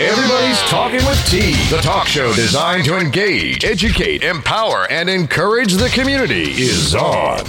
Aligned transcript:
Everybody's 0.00 0.58
Talking 0.62 1.06
with 1.06 1.24
T, 1.26 1.52
the 1.70 1.80
talk 1.80 2.08
show 2.08 2.32
designed 2.32 2.84
to 2.86 2.98
engage, 2.98 3.64
educate, 3.64 4.24
empower, 4.24 4.90
and 4.90 5.08
encourage 5.08 5.74
the 5.74 5.88
community, 5.90 6.50
is 6.50 6.96
on. 6.96 7.44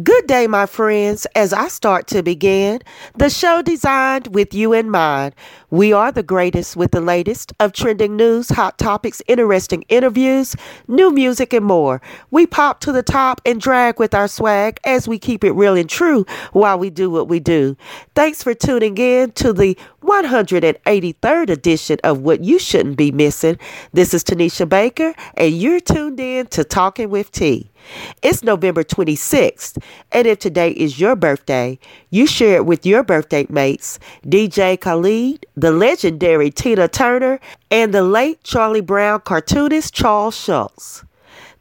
Good 0.00 0.28
day, 0.28 0.46
my 0.46 0.66
friends. 0.66 1.26
As 1.34 1.52
I 1.52 1.66
start 1.66 2.06
to 2.08 2.22
begin, 2.22 2.80
the 3.16 3.28
show 3.28 3.60
designed 3.60 4.28
with 4.28 4.54
you 4.54 4.72
in 4.72 4.88
mind. 4.88 5.34
We 5.70 5.92
are 5.92 6.10
the 6.10 6.24
greatest 6.24 6.74
with 6.74 6.90
the 6.90 7.00
latest 7.00 7.52
of 7.60 7.72
trending 7.72 8.16
news, 8.16 8.48
hot 8.48 8.76
topics, 8.76 9.22
interesting 9.28 9.84
interviews, 9.88 10.56
new 10.88 11.12
music, 11.12 11.52
and 11.52 11.64
more. 11.64 12.02
We 12.32 12.48
pop 12.48 12.80
to 12.80 12.92
the 12.92 13.04
top 13.04 13.40
and 13.46 13.60
drag 13.60 14.00
with 14.00 14.12
our 14.12 14.26
swag 14.26 14.80
as 14.82 15.06
we 15.06 15.16
keep 15.16 15.44
it 15.44 15.52
real 15.52 15.76
and 15.76 15.88
true 15.88 16.26
while 16.52 16.76
we 16.76 16.90
do 16.90 17.08
what 17.08 17.28
we 17.28 17.38
do. 17.38 17.76
Thanks 18.16 18.42
for 18.42 18.52
tuning 18.52 18.98
in 18.98 19.30
to 19.32 19.52
the 19.52 19.78
183rd 20.02 21.50
edition 21.50 21.98
of 22.02 22.18
What 22.20 22.42
You 22.42 22.58
Shouldn't 22.58 22.96
Be 22.96 23.12
Missing. 23.12 23.58
This 23.92 24.12
is 24.12 24.24
Tanisha 24.24 24.68
Baker, 24.68 25.14
and 25.34 25.56
you're 25.56 25.78
tuned 25.78 26.18
in 26.18 26.48
to 26.48 26.64
Talking 26.64 27.10
with 27.10 27.30
T. 27.30 27.70
It's 28.22 28.42
November 28.42 28.84
26th, 28.84 29.82
and 30.12 30.26
if 30.26 30.38
today 30.38 30.70
is 30.72 31.00
your 31.00 31.16
birthday, 31.16 31.78
you 32.10 32.26
share 32.26 32.56
it 32.56 32.66
with 32.66 32.84
your 32.84 33.02
birthday 33.02 33.46
mates, 33.48 33.98
DJ 34.24 34.78
Khaled, 34.78 35.46
the 35.60 35.70
legendary 35.70 36.50
Tina 36.50 36.88
Turner, 36.88 37.38
and 37.70 37.92
the 37.92 38.02
late 38.02 38.42
Charlie 38.42 38.80
Brown 38.80 39.20
cartoonist 39.20 39.92
Charles 39.94 40.36
Schulz. 40.36 41.04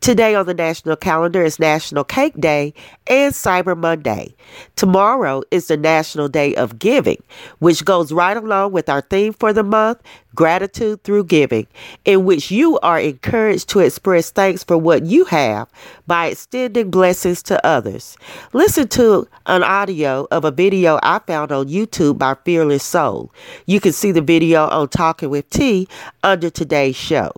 Today 0.01 0.33
on 0.33 0.45
the 0.45 0.53
national 0.53 0.95
calendar 0.95 1.43
is 1.43 1.59
National 1.59 2.05
Cake 2.05 2.39
Day 2.39 2.73
and 3.07 3.33
Cyber 3.33 3.77
Monday. 3.77 4.33
Tomorrow 4.77 5.43
is 5.51 5.67
the 5.67 5.75
National 5.75 6.29
Day 6.29 6.55
of 6.55 6.79
Giving, 6.79 7.21
which 7.59 7.83
goes 7.83 8.13
right 8.13 8.37
along 8.37 8.71
with 8.71 8.87
our 8.87 9.01
theme 9.01 9.33
for 9.33 9.51
the 9.51 9.61
month, 9.61 10.01
Gratitude 10.33 11.03
Through 11.03 11.25
Giving, 11.25 11.67
in 12.05 12.23
which 12.23 12.49
you 12.49 12.79
are 12.79 12.97
encouraged 12.97 13.67
to 13.69 13.79
express 13.79 14.31
thanks 14.31 14.63
for 14.63 14.77
what 14.77 15.05
you 15.05 15.25
have 15.25 15.67
by 16.07 16.27
extending 16.27 16.89
blessings 16.89 17.43
to 17.43 17.63
others. 17.65 18.17
Listen 18.53 18.87
to 18.87 19.27
an 19.47 19.63
audio 19.63 20.27
of 20.31 20.45
a 20.45 20.51
video 20.51 20.97
I 21.03 21.19
found 21.19 21.51
on 21.51 21.67
YouTube 21.67 22.17
by 22.17 22.35
Fearless 22.45 22.83
Soul. 22.83 23.33
You 23.65 23.81
can 23.81 23.91
see 23.91 24.13
the 24.13 24.21
video 24.21 24.65
on 24.69 24.87
Talking 24.87 25.29
with 25.29 25.49
T 25.49 25.89
under 26.23 26.49
today's 26.49 26.95
show. 26.95 27.33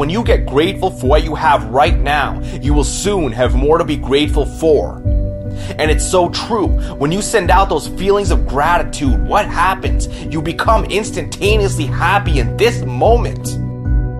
When 0.00 0.08
you 0.08 0.24
get 0.24 0.46
grateful 0.46 0.90
for 0.90 1.08
what 1.08 1.24
you 1.24 1.34
have 1.34 1.62
right 1.66 1.94
now, 1.94 2.40
you 2.62 2.72
will 2.72 2.84
soon 2.84 3.32
have 3.32 3.54
more 3.54 3.76
to 3.76 3.84
be 3.84 3.96
grateful 3.96 4.46
for. 4.46 4.96
And 5.78 5.90
it's 5.90 6.10
so 6.10 6.30
true. 6.30 6.68
When 6.94 7.12
you 7.12 7.20
send 7.20 7.50
out 7.50 7.68
those 7.68 7.88
feelings 7.88 8.30
of 8.30 8.48
gratitude, 8.48 9.22
what 9.22 9.44
happens? 9.44 10.08
You 10.24 10.40
become 10.40 10.86
instantaneously 10.86 11.84
happy 11.84 12.38
in 12.38 12.56
this 12.56 12.82
moment. 12.82 13.58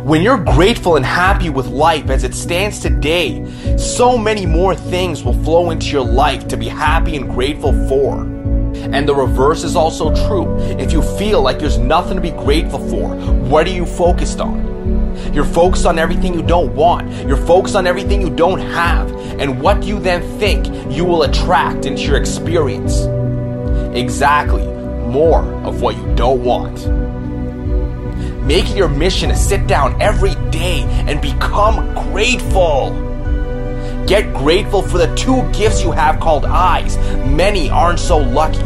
When 0.05 0.21
you're 0.21 0.45
grateful 0.45 0.97
and 0.97 1.07
happy 1.07 1.49
with 1.49 1.69
life 1.69 2.11
as 2.11 2.25
it 2.25 2.35
stands 2.35 2.81
today, 2.81 3.43
so 3.79 4.19
many 4.19 4.45
more 4.45 4.75
things 4.75 5.25
will 5.25 5.43
flow 5.45 5.71
into 5.71 5.87
your 5.87 6.05
life 6.05 6.47
to 6.49 6.59
be 6.59 6.69
happy 6.69 7.17
and 7.17 7.31
grateful 7.31 7.73
for. 7.89 8.40
And 8.77 9.09
the 9.09 9.15
reverse 9.15 9.65
is 9.65 9.77
also 9.77 10.15
true. 10.27 10.57
If 10.79 10.93
you 10.93 11.03
feel 11.19 11.43
like 11.43 11.59
there's 11.59 11.79
nothing 11.79 12.17
to 12.17 12.21
be 12.21 12.31
grateful 12.31 12.79
for, 12.89 13.15
what 13.49 13.67
are 13.67 13.71
you 13.71 13.87
focused 13.87 14.41
on? 14.41 14.71
You're 15.35 15.45
focused 15.45 15.87
on 15.87 15.99
everything 15.99 16.35
you 16.35 16.43
don't 16.43 16.75
want. 16.75 17.11
You're 17.27 17.37
focused 17.37 17.77
on 17.77 17.87
everything 17.87 18.21
you 18.21 18.31
don't 18.31 18.61
have. 18.61 19.11
And 19.41 19.61
what 19.61 19.81
do 19.81 19.89
you 19.89 19.99
then 19.99 20.23
think 20.39 20.67
you 20.93 21.05
will 21.05 21.23
attract 21.23 21.87
into 21.87 22.03
your 22.03 22.17
experience? 22.17 23.03
Exactly, 23.97 24.67
more 24.67 25.43
of 25.65 25.83
what 25.83 25.97
you 25.97 26.15
don't 26.15 26.43
want. 26.43 26.87
Make 28.45 28.71
it 28.71 28.77
your 28.77 28.89
mission 28.89 29.29
to 29.29 29.37
sit 29.37 29.67
down 29.67 30.01
every 30.01 30.35
day 30.51 30.83
and 31.07 31.21
become 31.21 31.95
grateful. 32.13 33.10
Get 34.11 34.35
grateful 34.35 34.83
for 34.83 34.99
the 34.99 35.15
two 35.15 35.49
gifts 35.53 35.85
you 35.85 35.93
have 35.93 36.19
called 36.19 36.45
eyes. 36.45 36.97
Many 37.29 37.71
aren't 37.71 38.01
so 38.01 38.19
lucky. 38.19 38.59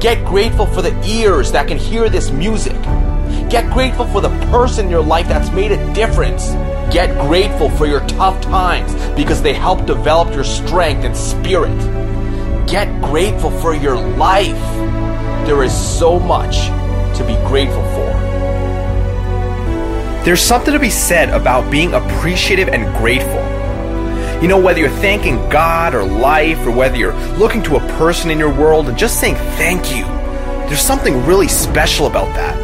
Get 0.00 0.22
grateful 0.26 0.66
for 0.66 0.82
the 0.82 0.94
ears 1.06 1.50
that 1.52 1.66
can 1.66 1.78
hear 1.78 2.10
this 2.10 2.30
music. 2.30 2.78
Get 3.48 3.72
grateful 3.72 4.04
for 4.08 4.20
the 4.20 4.28
person 4.50 4.84
in 4.84 4.90
your 4.90 5.02
life 5.02 5.28
that's 5.28 5.50
made 5.52 5.72
a 5.72 5.94
difference. 5.94 6.50
Get 6.92 7.18
grateful 7.26 7.70
for 7.70 7.86
your 7.86 8.06
tough 8.06 8.38
times 8.42 8.92
because 9.16 9.40
they 9.40 9.54
help 9.54 9.86
develop 9.86 10.34
your 10.34 10.44
strength 10.44 11.06
and 11.06 11.16
spirit. 11.16 11.74
Get 12.66 13.00
grateful 13.00 13.50
for 13.62 13.74
your 13.74 13.96
life. 13.96 14.60
There 15.46 15.62
is 15.62 15.72
so 15.72 16.18
much 16.18 16.66
to 17.16 17.24
be 17.26 17.36
grateful 17.48 17.82
for. 17.94 18.12
There's 20.26 20.42
something 20.42 20.74
to 20.74 20.78
be 20.78 20.90
said 20.90 21.30
about 21.30 21.70
being 21.70 21.94
appreciative 21.94 22.68
and 22.68 22.94
grateful. 22.98 23.51
You 24.42 24.48
know, 24.48 24.58
whether 24.58 24.80
you're 24.80 24.90
thanking 24.90 25.36
God 25.50 25.94
or 25.94 26.02
life, 26.02 26.58
or 26.66 26.72
whether 26.72 26.96
you're 26.96 27.14
looking 27.38 27.62
to 27.62 27.76
a 27.76 27.80
person 27.96 28.28
in 28.28 28.40
your 28.40 28.52
world 28.52 28.88
and 28.88 28.98
just 28.98 29.20
saying 29.20 29.36
thank 29.36 29.94
you, 29.94 30.04
there's 30.66 30.80
something 30.80 31.24
really 31.24 31.46
special 31.46 32.08
about 32.08 32.26
that. 32.34 32.56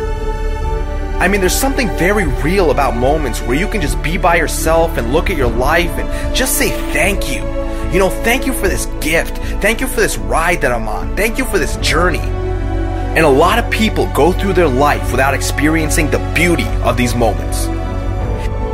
I 1.23 1.29
mean, 1.29 1.41
there's 1.41 1.55
something 1.55 1.87
very 1.97 2.27
real 2.43 2.73
about 2.73 2.97
moments 2.97 3.41
where 3.43 3.57
you 3.57 3.69
can 3.69 3.81
just 3.81 4.03
be 4.03 4.19
by 4.19 4.35
yourself 4.35 4.99
and 4.99 5.13
look 5.13 5.31
at 5.31 5.37
your 5.37 5.51
life 5.51 5.91
and 5.91 6.35
just 6.35 6.59
say 6.59 6.71
thank 6.93 7.29
you. 7.29 7.45
You 7.93 8.01
know, 8.01 8.11
thank 8.25 8.45
you 8.45 8.53
for 8.53 8.67
this 8.67 8.87
gift. 9.01 9.39
Thank 9.63 9.81
you 9.81 9.87
for 9.87 10.01
this 10.01 10.19
ride 10.19 10.61
that 10.63 10.73
I'm 10.73 10.89
on. 10.89 11.15
Thank 11.15 11.39
you 11.39 11.45
for 11.45 11.59
this 11.61 11.77
journey. 11.77 12.19
And 12.19 13.25
a 13.25 13.29
lot 13.29 13.61
of 13.61 13.71
people 13.71 14.13
go 14.13 14.33
through 14.33 14.55
their 14.55 14.67
life 14.67 15.13
without 15.13 15.33
experiencing 15.33 16.11
the 16.11 16.19
beauty 16.35 16.67
of 16.83 16.97
these 16.97 17.15
moments. 17.15 17.69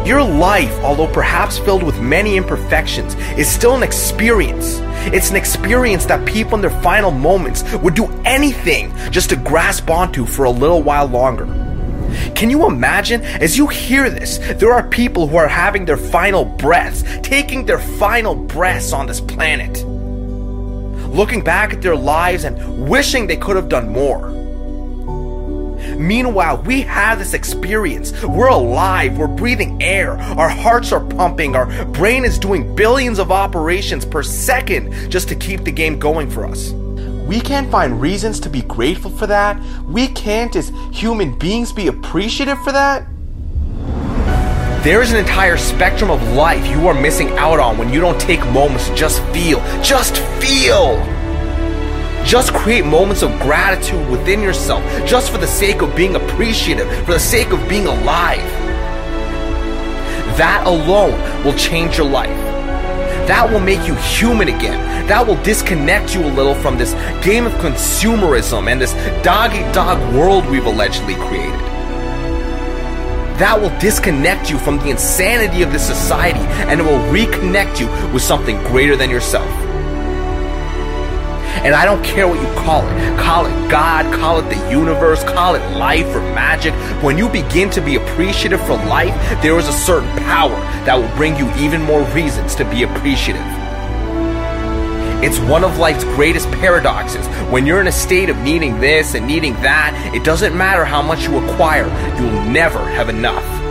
Your 0.05 0.23
life, 0.23 0.79
although 0.81 1.11
perhaps 1.11 1.59
filled 1.59 1.83
with 1.83 1.99
many 1.99 2.37
imperfections, 2.37 3.15
is 3.39 3.49
still 3.51 3.75
an 3.75 3.83
experience. 3.83 4.81
It's 5.15 5.31
an 5.31 5.37
experience 5.37 6.05
that 6.07 6.27
people 6.27 6.57
in 6.57 6.61
their 6.61 6.83
final 6.83 7.11
moments 7.11 7.65
would 7.77 7.95
do 7.95 8.13
anything 8.27 8.93
just 9.11 9.31
to 9.31 9.37
grasp 9.37 9.89
onto 9.89 10.27
for 10.27 10.45
a 10.45 10.51
little 10.51 10.83
while 10.83 11.07
longer. 11.07 11.47
Can 12.35 12.51
you 12.51 12.67
imagine? 12.67 13.23
As 13.23 13.57
you 13.57 13.67
hear 13.67 14.11
this, 14.11 14.37
there 14.59 14.75
are 14.75 14.87
people 14.89 15.27
who 15.27 15.39
are 15.39 15.49
having 15.49 15.87
their 15.87 15.97
final 15.97 16.45
breaths, 16.45 17.03
taking 17.23 17.65
their 17.65 17.79
final 17.79 18.35
breaths 18.35 18.93
on 18.93 19.07
this 19.07 19.23
planet, 19.23 19.87
looking 21.15 21.43
back 21.43 21.73
at 21.73 21.81
their 21.81 21.97
lives 21.97 22.45
and 22.45 22.89
wishing 22.91 23.27
they 23.27 23.39
could 23.39 23.57
have 23.57 23.71
done 23.71 23.89
more. 23.89 24.44
Meanwhile, 25.97 26.63
we 26.63 26.83
have 26.83 27.19
this 27.19 27.35
experience. 27.35 28.13
We're 28.23 28.49
alive, 28.49 29.19
we're 29.19 29.27
breathing 29.27 29.83
air, 29.83 30.13
our 30.13 30.49
hearts 30.49 30.93
are 30.93 31.05
pumping, 31.05 31.57
our 31.57 31.85
brain 31.87 32.25
is 32.25 32.39
doing 32.39 32.75
billions 32.75 33.19
of 33.19 33.31
operations 33.31 34.05
per 34.05 34.23
second 34.23 35.11
just 35.11 35.29
to 35.29 35.35
keep 35.35 35.65
the 35.65 35.73
game 35.73 35.99
going 35.99 36.31
for 36.31 36.47
us 36.47 36.73
we 37.27 37.41
can't 37.41 37.71
find 37.71 38.01
reasons 38.01 38.39
to 38.41 38.51
be 38.51 38.63
grateful 38.63 39.11
for 39.11 39.27
that? 39.27 39.61
We 39.85 40.09
can't, 40.09 40.55
as 40.57 40.71
human 40.93 41.39
beings, 41.39 41.73
be 41.73 41.87
appreciative 41.87 42.63
for 42.63 42.73
that? 42.73 43.07
There 44.85 45.01
is 45.01 45.13
an 45.13 45.19
entire 45.19 45.57
spectrum 45.57 46.11
of 46.11 46.23
life 46.35 46.67
you 46.67 46.87
are 46.87 46.95
missing 46.95 47.31
out 47.39 47.59
on 47.59 47.79
when 47.79 47.91
you 47.91 48.01
don't 48.01 48.21
take 48.21 48.45
moments 48.49 48.89
to 48.89 48.95
just 48.95 49.23
feel. 49.33 49.61
Just 49.83 50.19
feel! 50.43 51.14
Just 52.25 52.53
create 52.55 52.85
moments 52.85 53.23
of 53.23 53.31
gratitude 53.41 54.09
within 54.09 54.41
yourself, 54.41 54.83
just 55.07 55.31
for 55.31 55.39
the 55.39 55.47
sake 55.47 55.83
of 55.83 55.95
being 55.95 56.17
appreciative, 56.17 56.91
for 57.05 57.13
the 57.13 57.21
sake 57.21 57.51
of 57.51 57.69
being 57.69 57.87
alive. 57.87 58.43
That 60.37 60.65
alone 60.67 61.19
will 61.45 61.55
change 61.55 61.99
your 61.99 62.09
life. 62.09 62.37
That 63.29 63.51
will 63.51 63.61
make 63.61 63.87
you 63.87 63.95
human 63.95 64.49
again 64.49 64.95
that 65.09 65.27
will 65.27 65.41
disconnect 65.43 66.15
you 66.15 66.25
a 66.25 66.33
little 66.33 66.55
from 66.55 66.79
this 66.79 66.95
game 67.23 67.45
of 67.45 67.53
consumerism 67.55 68.71
and 68.71 68.81
this 68.81 68.95
dog 69.23 69.53
eat 69.55 69.75
dog 69.75 69.99
world 70.15 70.47
we've 70.47 70.65
allegedly 70.65 71.15
created. 71.15 71.61
That 73.39 73.61
will 73.61 73.77
disconnect 73.81 74.49
you 74.49 74.59
from 74.59 74.79
the 74.79 74.89
insanity 74.89 75.63
of 75.63 75.73
this 75.73 75.87
society 75.87 76.41
and 76.41 76.81
it 76.81 76.85
will 76.85 77.01
reconnect 77.13 77.81
you 77.81 77.89
with 78.15 78.23
something 78.23 78.57
greater 78.65 78.97
than 78.97 79.11
yourself. 79.11 79.64
And 81.65 81.75
I 81.75 81.87
don't 81.87 82.05
care 82.05 82.29
what 82.29 82.41
you 82.43 82.55
call 82.55 82.87
it. 82.87 83.19
Call 83.19 83.47
it 83.47 83.71
God, 83.71 84.13
call 84.15 84.39
it 84.39 84.51
the 84.51 84.71
universe, 84.71 85.25
call 85.25 85.55
it 85.55 85.77
life 85.77 86.07
or 86.15 86.21
magic. 86.21 86.75
When 87.03 87.17
you 87.17 87.27
begin 87.29 87.71
to 87.71 87.81
be 87.81 87.97
appreciative 87.97 88.61
for 88.67 88.75
life, 88.75 89.15
there 89.43 89.59
is 89.59 89.67
a 89.67 89.73
certain 89.73 90.11
power 90.25 90.55
that 90.85 90.95
will 90.95 91.17
bring 91.17 91.37
you 91.37 91.51
even 91.55 91.81
more 91.81 92.03
reasons 92.13 92.55
to 92.57 92.65
be 92.67 92.83
appreciative. 92.83 93.43
It's 95.25 95.39
one 95.39 95.65
of 95.65 95.79
life's 95.79 96.05
greatest 96.05 96.51
paradoxes. 96.51 97.27
When 97.51 97.65
you're 97.65 97.81
in 97.81 97.87
a 97.87 97.93
state 97.93 98.29
of 98.29 98.37
needing 98.41 98.79
this 98.79 99.15
and 99.15 99.27
needing 99.27 99.55
that, 99.63 100.13
it 100.15 100.23
doesn't 100.23 100.55
matter 100.55 100.85
how 100.85 101.01
much 101.01 101.23
you 101.23 101.39
acquire, 101.39 101.87
you'll 102.21 102.45
never 102.51 102.79
have 102.91 103.09
enough. 103.09 103.64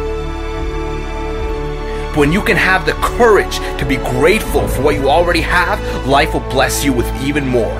But 2.13 2.19
when 2.19 2.31
you 2.31 2.43
can 2.43 2.57
have 2.57 2.85
the 2.85 2.93
courage 2.93 3.57
to 3.79 3.85
be 3.87 3.95
grateful 3.97 4.67
for 4.67 4.83
what 4.83 4.93
you 4.93 5.09
already 5.09 5.41
have, 5.41 5.79
life 6.05 6.33
will 6.33 6.47
bless 6.51 6.85
you 6.85 6.93
with 6.93 7.07
even 7.23 7.43
more. 7.47 7.73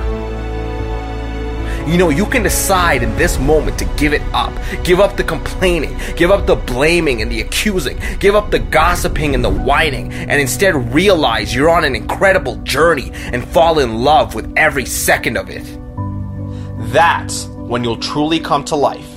You 1.86 1.98
know, 1.98 2.08
you 2.08 2.26
can 2.26 2.42
decide 2.42 3.04
in 3.04 3.14
this 3.14 3.38
moment 3.38 3.78
to 3.78 3.84
give 3.96 4.12
it 4.12 4.22
up. 4.32 4.52
Give 4.82 4.98
up 4.98 5.16
the 5.16 5.22
complaining, 5.22 5.96
give 6.16 6.32
up 6.32 6.46
the 6.46 6.56
blaming 6.56 7.22
and 7.22 7.30
the 7.30 7.42
accusing, 7.42 8.00
give 8.18 8.34
up 8.34 8.50
the 8.50 8.58
gossiping 8.58 9.36
and 9.36 9.44
the 9.44 9.50
whining, 9.50 10.12
and 10.12 10.40
instead 10.40 10.74
realize 10.92 11.54
you're 11.54 11.70
on 11.70 11.84
an 11.84 11.94
incredible 11.94 12.56
journey 12.64 13.12
and 13.14 13.46
fall 13.46 13.78
in 13.78 13.98
love 13.98 14.34
with 14.34 14.52
every 14.56 14.84
second 14.84 15.36
of 15.36 15.48
it. 15.48 15.62
That's 16.92 17.44
when 17.46 17.84
you'll 17.84 17.98
truly 17.98 18.40
come 18.40 18.64
to 18.64 18.74
life. 18.74 19.13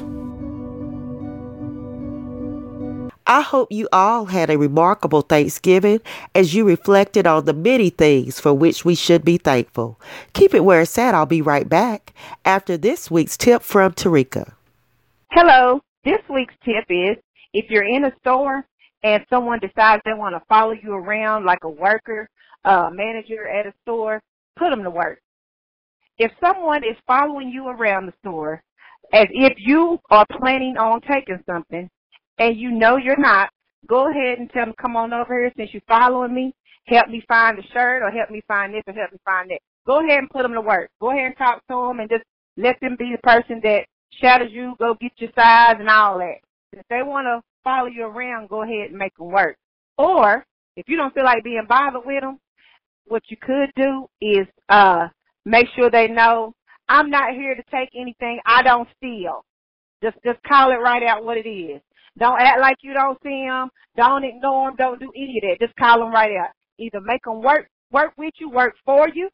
I 3.30 3.42
hope 3.42 3.74
you 3.74 3.90
all 3.92 4.26
had 4.26 4.50
a 4.50 4.58
remarkable 4.58 5.22
Thanksgiving 5.22 6.00
as 6.34 6.56
you 6.56 6.64
reflected 6.64 7.28
on 7.28 7.44
the 7.44 7.54
many 7.54 7.90
things 7.90 8.40
for 8.40 8.54
which 8.54 8.86
we 8.86 8.96
should 8.96 9.26
be 9.26 9.38
thankful. 9.38 10.00
Keep 10.32 10.54
it 10.54 10.64
where 10.64 10.82
it's 10.82 10.98
at. 10.98 11.14
I'll 11.14 11.26
be 11.26 11.42
right 11.42 11.68
back 11.68 12.14
after 12.46 12.78
this 12.78 13.12
week's 13.12 13.36
tip 13.36 13.64
from 13.64 13.92
Tarika. 13.92 14.54
Hello. 15.32 15.82
This 16.06 16.22
week's 16.30 16.54
tip 16.64 16.86
is 16.90 17.18
if 17.52 17.70
you're 17.70 17.84
in 17.84 18.06
a 18.06 18.14
store 18.22 18.66
and 19.04 19.26
someone 19.30 19.60
decides 19.60 20.02
they 20.06 20.14
want 20.14 20.34
to 20.36 20.42
follow 20.48 20.72
you 20.72 20.94
around 20.94 21.44
like 21.44 21.66
a 21.66 21.70
worker, 21.70 22.30
a 22.64 22.90
manager 22.94 23.46
at 23.46 23.66
a 23.66 23.74
store, 23.82 24.22
put 24.56 24.70
them 24.70 24.84
to 24.84 24.90
work. 24.90 25.20
If 26.18 26.32
someone 26.40 26.86
is 26.86 26.96
following 27.06 27.50
you 27.50 27.68
around 27.68 28.06
the 28.06 28.14
store 28.22 28.64
as 29.12 29.28
if 29.32 29.54
you 29.58 30.00
are 30.10 30.26
planning 30.40 30.78
on 30.78 31.02
taking 31.02 31.44
something, 31.46 31.90
and 32.40 32.58
you 32.58 32.72
know 32.72 32.98
you're 32.98 33.20
not, 33.20 33.50
go 33.88 34.10
ahead 34.10 34.40
and 34.40 34.50
tell 34.52 34.66
them, 34.66 34.76
come 34.80 34.96
on 34.96 35.14
over 35.14 35.40
here 35.40 35.52
since 35.58 35.70
you're 35.74 35.82
following 35.88 36.34
me. 36.34 36.54
Help 36.86 37.10
me 37.10 37.24
find 37.28 37.58
the 37.58 37.64
shirt 37.74 38.02
or 38.02 38.12
help 38.12 38.30
me 38.30 38.42
find 38.48 38.74
this 38.74 38.84
or 38.88 38.94
help 38.94 39.12
me 39.12 39.18
find 39.26 39.50
that. 39.50 39.60
Go 39.86 40.00
ahead 40.00 40.20
and 40.20 40.30
put 40.30 40.44
them 40.44 40.54
to 40.54 40.62
work. 40.62 40.90
Go 41.02 41.12
ahead 41.12 41.26
and 41.26 41.38
talk 41.38 41.62
to 41.68 41.76
them 41.76 42.00
and 42.00 42.10
just 42.10 42.24
let 42.56 42.80
them 42.80 42.96
be 42.98 43.12
the 43.12 43.22
person 43.22 43.60
that 43.64 43.86
shadows 44.22 44.50
you, 44.52 44.76
go 44.80 44.96
get 45.00 45.12
your 45.18 45.30
size 45.36 45.76
and 45.80 45.90
all 45.90 46.18
that. 46.20 46.38
If 46.74 46.86
they 46.90 47.04
want 47.04 47.26
to 47.26 47.42
follow 47.64 47.88
you 47.88 48.06
around, 48.06 48.50
go 48.50 48.64
ahead 48.64 48.90
and 48.90 48.98
make 48.98 49.16
them 49.18 49.32
work. 49.32 49.58
Or 49.98 50.46
if 50.76 50.88
you 50.88 50.96
don't 50.96 51.14
feel 51.14 51.26
like 51.26 51.44
being 51.44 51.66
bothered 51.68 52.06
with 52.06 52.22
them, 52.22 52.40
what 53.08 53.24
you 53.30 53.38
could 53.38 53.72
do 53.76 54.08
is 54.22 54.48
uh 54.70 55.08
make 55.46 55.68
sure 55.76 55.90
they 55.90 56.08
know 56.08 56.54
I'm 56.90 57.10
not 57.10 57.34
here 57.34 57.56
to 57.56 57.64
take 57.72 57.90
anything. 57.96 58.40
I 58.46 58.64
don't 58.64 58.88
steal. 58.98 59.44
Just 60.04 60.18
just 60.26 60.42
call 60.44 60.72
it 60.72 60.76
right 60.76 61.04
out 61.04 61.24
what 61.24 61.38
it 61.38 61.48
is. 61.50 61.82
Don't 62.18 62.40
act 62.42 62.60
like 62.60 62.78
you 62.82 62.94
don't 62.94 63.18
see 63.24 63.46
them. 63.48 63.70
Don't 63.96 64.24
ignore 64.24 64.70
them. 64.70 64.76
Don't 64.78 65.00
do 65.00 65.12
any 65.16 65.40
of 65.42 65.50
that. 65.50 65.66
Just 65.66 65.76
call 65.78 66.00
them 66.00 66.12
right 66.12 66.36
out. 66.38 66.50
Either 66.80 67.02
make 67.02 67.24
them 67.24 67.42
work, 67.42 67.68
work 67.92 68.14
with 68.18 68.34
you, 68.40 68.50
work 68.50 68.76
for 68.86 69.08
you, 69.10 69.30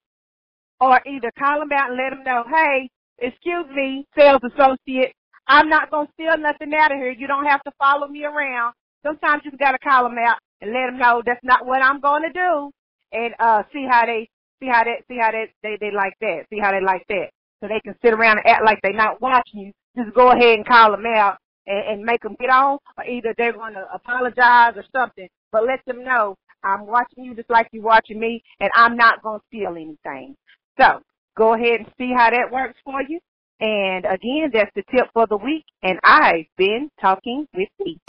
or 0.79 1.01
either 1.05 1.31
call 1.37 1.59
them 1.59 1.71
out 1.73 1.89
and 1.89 1.97
let 1.97 2.09
them 2.11 2.23
know, 2.23 2.43
hey, 2.49 2.89
excuse 3.19 3.65
me, 3.73 4.05
sales 4.17 4.41
associate, 4.43 5.13
I'm 5.47 5.69
not 5.69 5.91
going 5.91 6.07
to 6.07 6.13
steal 6.13 6.37
nothing 6.37 6.73
out 6.73 6.91
of 6.91 6.97
here. 6.97 7.11
You 7.11 7.27
don't 7.27 7.45
have 7.45 7.63
to 7.63 7.71
follow 7.77 8.07
me 8.07 8.25
around. 8.25 8.73
Sometimes 9.05 9.43
you 9.43 9.51
got 9.57 9.73
to 9.73 9.79
call 9.79 10.03
them 10.03 10.17
out 10.17 10.37
and 10.61 10.71
let 10.71 10.87
them 10.87 10.97
know 10.97 11.21
that's 11.25 11.43
not 11.43 11.65
what 11.65 11.83
I'm 11.83 11.99
going 11.99 12.23
to 12.23 12.31
do, 12.31 12.71
and 13.11 13.33
uh, 13.39 13.63
see 13.73 13.85
how 13.89 14.05
they 14.05 14.29
see 14.61 14.69
how 14.69 14.83
they 14.85 15.03
see 15.09 15.17
how 15.19 15.31
they, 15.31 15.51
they 15.61 15.77
they 15.79 15.91
like 15.91 16.13
that. 16.21 16.45
See 16.49 16.59
how 16.59 16.71
they 16.71 16.81
like 16.81 17.03
that. 17.09 17.29
So 17.59 17.67
they 17.67 17.81
can 17.81 17.95
sit 18.01 18.13
around 18.13 18.37
and 18.37 18.47
act 18.47 18.63
like 18.63 18.79
they're 18.81 18.93
not 18.93 19.21
watching 19.21 19.59
you. 19.59 19.71
Just 19.97 20.15
go 20.15 20.31
ahead 20.31 20.57
and 20.57 20.65
call 20.65 20.91
them 20.91 21.05
out 21.05 21.37
and, 21.67 21.87
and 21.87 22.03
make 22.03 22.21
them 22.21 22.35
get 22.39 22.49
on, 22.49 22.77
or 22.97 23.05
either 23.05 23.33
they're 23.37 23.53
going 23.53 23.73
to 23.73 23.85
apologize 23.93 24.73
or 24.75 24.85
something. 24.95 25.27
But 25.51 25.65
let 25.65 25.79
them 25.85 26.03
know 26.03 26.35
I'm 26.63 26.85
watching 26.85 27.23
you 27.23 27.35
just 27.35 27.49
like 27.49 27.67
you're 27.71 27.83
watching 27.83 28.19
me, 28.19 28.43
and 28.59 28.69
I'm 28.75 28.95
not 28.95 29.21
going 29.21 29.39
to 29.39 29.45
steal 29.47 29.71
anything. 29.71 30.35
So 30.79 31.01
go 31.35 31.53
ahead 31.53 31.81
and 31.81 31.91
see 31.97 32.11
how 32.15 32.29
that 32.29 32.51
works 32.51 32.79
for 32.83 33.01
you. 33.01 33.19
And 33.59 34.05
again, 34.05 34.51
that's 34.53 34.71
the 34.75 34.83
tip 34.91 35.07
for 35.13 35.27
the 35.27 35.37
week. 35.37 35.65
And 35.83 35.99
I've 36.03 36.45
been 36.57 36.89
talking 36.99 37.47
with 37.53 37.69
T. 37.81 37.99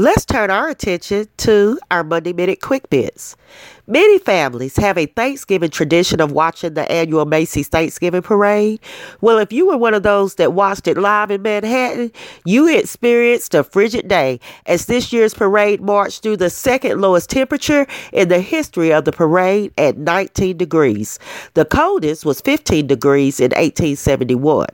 Let's 0.00 0.24
turn 0.24 0.50
our 0.50 0.70
attention 0.70 1.26
to 1.36 1.78
our 1.90 2.02
Monday 2.02 2.32
Minute 2.32 2.62
Quick 2.62 2.88
Bits. 2.88 3.36
Many 3.86 4.18
families 4.18 4.76
have 4.76 4.96
a 4.96 5.04
Thanksgiving 5.04 5.68
tradition 5.68 6.22
of 6.22 6.32
watching 6.32 6.72
the 6.72 6.90
annual 6.90 7.26
Macy's 7.26 7.68
Thanksgiving 7.68 8.22
Parade. 8.22 8.80
Well, 9.20 9.36
if 9.36 9.52
you 9.52 9.66
were 9.66 9.76
one 9.76 9.92
of 9.92 10.02
those 10.02 10.36
that 10.36 10.54
watched 10.54 10.88
it 10.88 10.96
live 10.96 11.30
in 11.30 11.42
Manhattan, 11.42 12.12
you 12.46 12.66
experienced 12.66 13.54
a 13.54 13.62
frigid 13.62 14.08
day 14.08 14.40
as 14.64 14.86
this 14.86 15.12
year's 15.12 15.34
parade 15.34 15.82
marched 15.82 16.22
through 16.22 16.38
the 16.38 16.48
second 16.48 16.98
lowest 16.98 17.28
temperature 17.28 17.86
in 18.10 18.30
the 18.30 18.40
history 18.40 18.94
of 18.94 19.04
the 19.04 19.12
parade 19.12 19.70
at 19.76 19.98
19 19.98 20.56
degrees. 20.56 21.18
The 21.52 21.66
coldest 21.66 22.24
was 22.24 22.40
15 22.40 22.86
degrees 22.86 23.38
in 23.38 23.50
1871. 23.50 24.66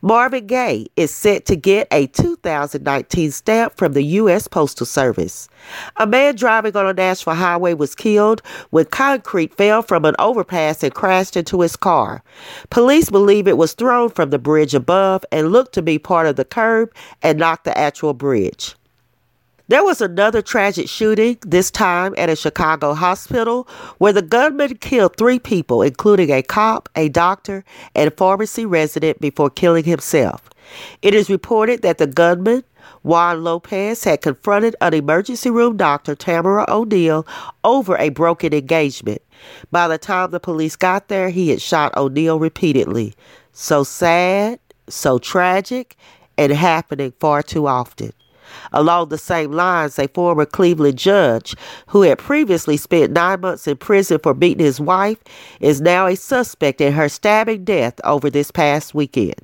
Marvin 0.00 0.46
Gaye 0.46 0.86
is 0.96 1.10
set 1.12 1.44
to 1.46 1.56
get 1.56 1.88
a 1.90 2.06
2019 2.08 3.30
stamp 3.32 3.76
from 3.76 3.94
the 3.94 4.02
U.S. 4.02 4.46
Postal 4.46 4.86
Service. 4.86 5.48
A 5.96 6.06
man 6.06 6.36
driving 6.36 6.76
on 6.76 6.86
a 6.86 6.92
Nashville 6.92 7.34
highway 7.34 7.74
was 7.74 7.96
killed 7.96 8.40
when 8.70 8.84
concrete 8.86 9.54
fell 9.54 9.82
from 9.82 10.04
an 10.04 10.14
overpass 10.20 10.84
and 10.84 10.94
crashed 10.94 11.36
into 11.36 11.62
his 11.62 11.74
car. 11.74 12.22
Police 12.70 13.10
believe 13.10 13.48
it 13.48 13.56
was 13.56 13.72
thrown 13.72 14.10
from 14.10 14.30
the 14.30 14.38
bridge 14.38 14.74
above 14.74 15.24
and 15.32 15.50
looked 15.50 15.74
to 15.74 15.82
be 15.82 15.98
part 15.98 16.26
of 16.26 16.36
the 16.36 16.44
curb 16.44 16.94
and 17.22 17.38
not 17.38 17.64
the 17.64 17.76
actual 17.76 18.14
bridge. 18.14 18.76
There 19.68 19.84
was 19.84 20.00
another 20.00 20.40
tragic 20.40 20.88
shooting, 20.88 21.36
this 21.42 21.70
time 21.70 22.14
at 22.16 22.30
a 22.30 22.36
Chicago 22.36 22.94
hospital, 22.94 23.68
where 23.98 24.14
the 24.14 24.22
gunman 24.22 24.78
killed 24.78 25.16
three 25.16 25.38
people, 25.38 25.82
including 25.82 26.30
a 26.30 26.42
cop, 26.42 26.88
a 26.96 27.10
doctor, 27.10 27.64
and 27.94 28.16
pharmacy 28.16 28.64
resident 28.64 29.20
before 29.20 29.50
killing 29.50 29.84
himself. 29.84 30.48
It 31.02 31.12
is 31.12 31.28
reported 31.28 31.82
that 31.82 31.98
the 31.98 32.06
gunman, 32.06 32.64
Juan 33.02 33.44
Lopez, 33.44 34.04
had 34.04 34.22
confronted 34.22 34.74
an 34.80 34.94
emergency 34.94 35.50
room 35.50 35.76
doctor, 35.76 36.14
Tamara 36.14 36.64
O'Neal, 36.66 37.26
over 37.62 37.94
a 37.98 38.08
broken 38.08 38.54
engagement. 38.54 39.20
By 39.70 39.86
the 39.86 39.98
time 39.98 40.30
the 40.30 40.40
police 40.40 40.76
got 40.76 41.08
there, 41.08 41.28
he 41.28 41.50
had 41.50 41.60
shot 41.60 41.94
O'Neal 41.94 42.38
repeatedly. 42.38 43.12
So 43.52 43.84
sad, 43.84 44.60
so 44.88 45.18
tragic, 45.18 45.94
and 46.38 46.52
happening 46.52 47.12
far 47.20 47.42
too 47.42 47.66
often. 47.66 48.12
Along 48.72 49.08
the 49.08 49.18
same 49.18 49.52
lines, 49.52 49.98
a 49.98 50.08
former 50.08 50.46
Cleveland 50.46 50.98
judge 50.98 51.54
who 51.88 52.02
had 52.02 52.18
previously 52.18 52.76
spent 52.76 53.12
nine 53.12 53.40
months 53.40 53.66
in 53.66 53.76
prison 53.76 54.18
for 54.22 54.34
beating 54.34 54.64
his 54.64 54.80
wife 54.80 55.18
is 55.60 55.80
now 55.80 56.06
a 56.06 56.16
suspect 56.16 56.80
in 56.80 56.92
her 56.92 57.08
stabbing 57.08 57.64
death 57.64 58.00
over 58.04 58.30
this 58.30 58.50
past 58.50 58.94
weekend. 58.94 59.34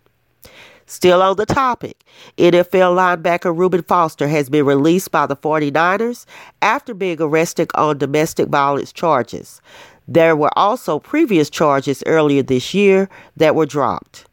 Still 0.87 1.23
on 1.23 1.37
the 1.37 1.47
topic, 1.47 2.05
NFL 2.37 2.95
linebacker 2.95 3.57
Reuben 3.57 3.83
Foster 3.83 4.29
has 4.29 4.51
been 4.51 4.67
released 4.67 5.11
by 5.11 5.27
the 5.27 5.37
49ers 5.37 6.27
after 6.61 6.93
being 6.93 7.21
arrested 7.21 7.71
on 7.75 7.97
domestic 7.97 8.49
violence 8.49 8.93
charges. 8.93 9.63
There 10.07 10.37
were 10.37 10.57
also 10.59 10.99
previous 10.99 11.49
charges 11.49 12.03
earlier 12.07 12.43
this 12.43 12.75
year 12.75 13.09
that 13.37 13.55
were 13.55 13.65
dropped. 13.65 14.27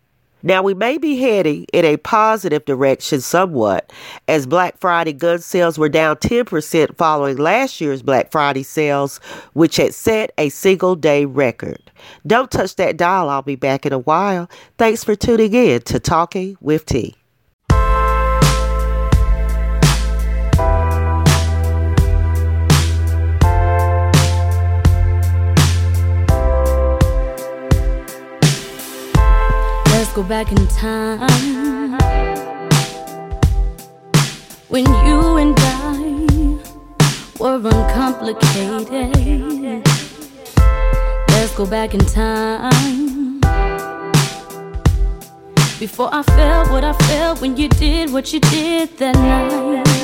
Now, 0.44 0.64
we 0.64 0.74
may 0.74 0.98
be 0.98 1.18
heading 1.18 1.66
in 1.74 1.86
a 1.86 1.98
positive 1.98 2.66
direction 2.66 3.22
somewhat, 3.22 3.92
as 4.28 4.48
Black 4.48 4.78
Friday 4.80 5.14
gun 5.14 5.40
sales 5.40 5.78
were 5.78 5.90
down 5.90 6.16
10% 6.18 6.98
following 6.98 7.38
last 7.38 7.80
year's 7.80 8.02
Black 8.02 8.32
Friday 8.32 8.64
sales, 8.64 9.20
which 9.54 9.78
had 9.78 9.94
set 9.94 10.32
a 10.38 10.50
single 10.50 10.96
day 10.96 11.26
record. 11.26 11.92
Don't 12.26 12.50
touch 12.50 12.76
that 12.78 12.98
dial, 12.98 13.30
I'll 13.30 13.42
be 13.42 13.56
back 13.56 13.86
in 13.86 13.94
a 13.94 14.00
while. 14.00 14.50
Thanks 14.78 15.04
for 15.04 15.16
tuning 15.16 15.54
in 15.54 15.82
to 15.84 16.00
Talking 16.00 16.58
with 16.60 16.86
T. 16.86 17.21
go 30.14 30.24
back 30.24 30.52
in 30.52 30.68
time 30.68 31.22
when 34.68 34.86
you 34.86 35.38
and 35.38 35.56
I 35.58 36.58
were 37.40 37.56
uncomplicated. 37.56 39.88
Let's 41.30 41.56
go 41.56 41.66
back 41.66 41.94
in 41.94 42.02
time 42.02 43.40
before 45.80 46.10
I 46.12 46.24
felt 46.24 46.72
what 46.72 46.84
I 46.84 46.92
felt 47.08 47.40
when 47.40 47.56
you 47.56 47.70
did 47.70 48.12
what 48.12 48.34
you 48.34 48.42
did 48.42 48.98
that 48.98 49.16
night. 49.16 50.01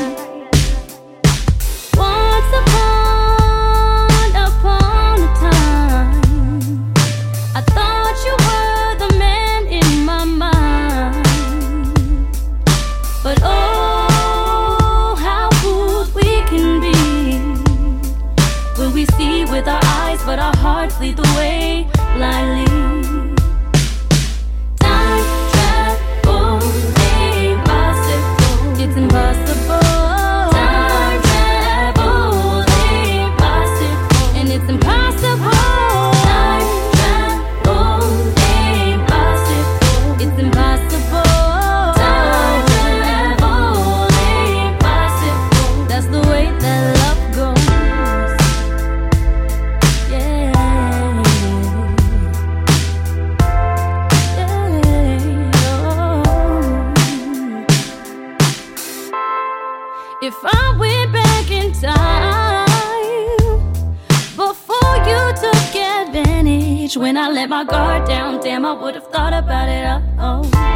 When 66.95 67.17
I 67.17 67.29
let 67.29 67.49
my 67.49 67.65
guard 67.65 68.07
down. 68.07 68.39
Damn, 68.39 68.65
I 68.65 68.71
would 68.71 68.95
have 68.95 69.07
thought 69.07 69.33
about 69.33 69.67
it. 69.67 70.01
Oh, 70.19 70.66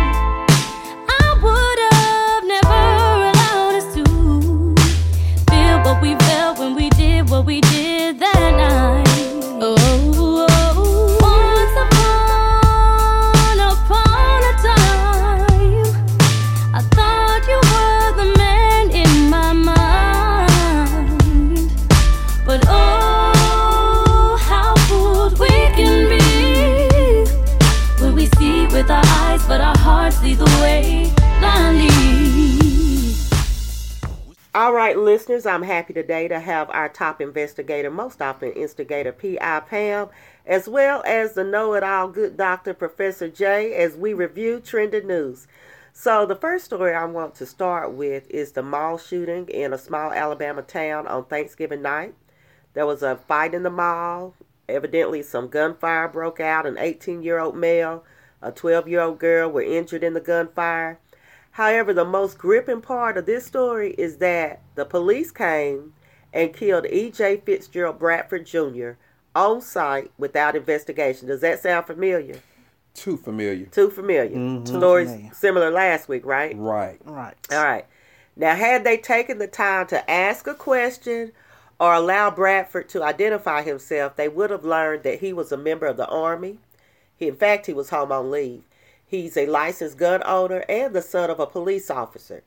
listeners, 35.21 35.45
I'm 35.45 35.61
happy 35.61 35.93
today 35.93 36.27
to 36.29 36.39
have 36.39 36.71
our 36.71 36.89
top 36.89 37.21
investigator, 37.21 37.91
most 37.91 38.23
often 38.23 38.53
instigator 38.53 39.11
P.I. 39.11 39.59
Pam, 39.59 40.09
as 40.47 40.67
well 40.67 41.03
as 41.05 41.33
the 41.33 41.43
know 41.43 41.75
it 41.75 41.83
all 41.83 42.07
good 42.07 42.37
doctor, 42.37 42.73
Professor 42.73 43.29
J, 43.29 43.75
as 43.75 43.95
we 43.95 44.15
review 44.15 44.59
trending 44.59 45.05
news. 45.05 45.47
So, 45.93 46.25
the 46.25 46.35
first 46.35 46.65
story 46.65 46.95
I 46.95 47.05
want 47.05 47.35
to 47.35 47.45
start 47.45 47.91
with 47.91 48.27
is 48.31 48.53
the 48.53 48.63
mall 48.63 48.97
shooting 48.97 49.47
in 49.47 49.73
a 49.73 49.77
small 49.77 50.11
Alabama 50.11 50.63
town 50.63 51.05
on 51.05 51.25
Thanksgiving 51.25 51.83
night. 51.83 52.15
There 52.73 52.87
was 52.87 53.03
a 53.03 53.15
fight 53.15 53.53
in 53.53 53.61
the 53.61 53.69
mall. 53.69 54.33
Evidently, 54.67 55.21
some 55.21 55.49
gunfire 55.49 56.07
broke 56.07 56.39
out. 56.39 56.65
An 56.65 56.79
18 56.79 57.21
year 57.21 57.37
old 57.37 57.55
male, 57.55 58.03
a 58.41 58.51
12 58.51 58.87
year 58.87 59.01
old 59.01 59.19
girl 59.19 59.51
were 59.51 59.61
injured 59.61 60.03
in 60.03 60.15
the 60.15 60.19
gunfire. 60.19 60.97
However, 61.51 61.93
the 61.93 62.05
most 62.05 62.37
gripping 62.37 62.81
part 62.81 63.17
of 63.17 63.25
this 63.25 63.45
story 63.45 63.93
is 63.97 64.17
that 64.17 64.61
the 64.75 64.85
police 64.85 65.31
came 65.31 65.93
and 66.33 66.53
killed 66.53 66.85
E.J. 66.89 67.41
Fitzgerald 67.45 67.99
Bradford 67.99 68.45
Jr. 68.45 68.91
on 69.35 69.61
site 69.61 70.11
without 70.17 70.55
investigation. 70.55 71.27
Does 71.27 71.41
that 71.41 71.61
sound 71.61 71.87
familiar? 71.87 72.37
Too 72.93 73.17
familiar. 73.17 73.65
Too 73.65 73.89
familiar. 73.89 74.37
Mhm. 74.37 74.67
Stories 74.67 75.09
familiar. 75.09 75.33
similar 75.33 75.71
last 75.71 76.07
week, 76.09 76.25
right? 76.25 76.55
Right. 76.57 76.99
Right. 77.03 77.35
All 77.51 77.63
right. 77.63 77.85
Now, 78.35 78.55
had 78.55 78.83
they 78.83 78.97
taken 78.97 79.37
the 79.37 79.47
time 79.47 79.87
to 79.87 80.09
ask 80.09 80.47
a 80.47 80.53
question 80.53 81.31
or 81.79 81.93
allow 81.93 82.31
Bradford 82.31 82.87
to 82.89 83.03
identify 83.03 83.61
himself, 83.61 84.15
they 84.15 84.29
would 84.29 84.49
have 84.51 84.63
learned 84.63 85.03
that 85.03 85.19
he 85.19 85.33
was 85.33 85.51
a 85.51 85.57
member 85.57 85.85
of 85.85 85.97
the 85.97 86.07
Army. 86.07 86.59
He, 87.15 87.27
in 87.27 87.35
fact, 87.35 87.65
he 87.65 87.73
was 87.73 87.89
home 87.89 88.11
on 88.11 88.31
leave. 88.31 88.63
He's 89.11 89.35
a 89.35 89.45
licensed 89.45 89.97
gun 89.97 90.23
owner 90.25 90.63
and 90.69 90.95
the 90.95 91.01
son 91.01 91.29
of 91.29 91.37
a 91.37 91.45
police 91.45 91.91
officer. 91.91 92.43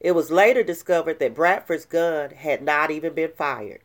It 0.00 0.12
was 0.12 0.30
later 0.30 0.62
discovered 0.62 1.18
that 1.18 1.34
Bradford's 1.34 1.84
gun 1.84 2.30
had 2.30 2.62
not 2.62 2.90
even 2.90 3.12
been 3.12 3.32
fired. 3.36 3.82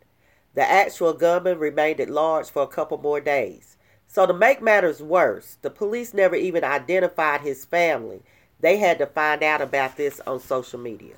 The 0.54 0.62
actual 0.62 1.12
gunman 1.12 1.60
remained 1.60 2.00
at 2.00 2.10
large 2.10 2.50
for 2.50 2.64
a 2.64 2.68
couple 2.68 2.98
more 2.98 3.20
days. 3.20 3.76
So, 4.08 4.26
to 4.26 4.32
make 4.34 4.62
matters 4.62 5.04
worse, 5.04 5.58
the 5.62 5.70
police 5.70 6.14
never 6.14 6.36
even 6.36 6.64
identified 6.64 7.42
his 7.42 7.66
family. 7.66 8.22
They 8.62 8.78
had 8.78 8.98
to 9.00 9.08
find 9.08 9.44
out 9.44 9.62
about 9.62 9.98
this 9.98 10.22
on 10.26 10.40
social 10.40 10.80
media. 10.80 11.16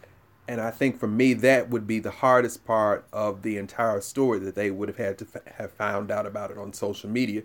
And 0.47 0.59
I 0.59 0.71
think 0.71 0.99
for 0.99 1.07
me, 1.07 1.35
that 1.35 1.69
would 1.69 1.85
be 1.85 1.99
the 1.99 2.09
hardest 2.09 2.65
part 2.65 3.05
of 3.13 3.43
the 3.43 3.57
entire 3.57 4.01
story 4.01 4.39
that 4.39 4.55
they 4.55 4.71
would 4.71 4.89
have 4.89 4.97
had 4.97 5.19
to 5.19 5.27
f- 5.35 5.53
have 5.57 5.71
found 5.73 6.09
out 6.09 6.25
about 6.25 6.49
it 6.49 6.57
on 6.57 6.73
social 6.73 7.11
media. 7.11 7.43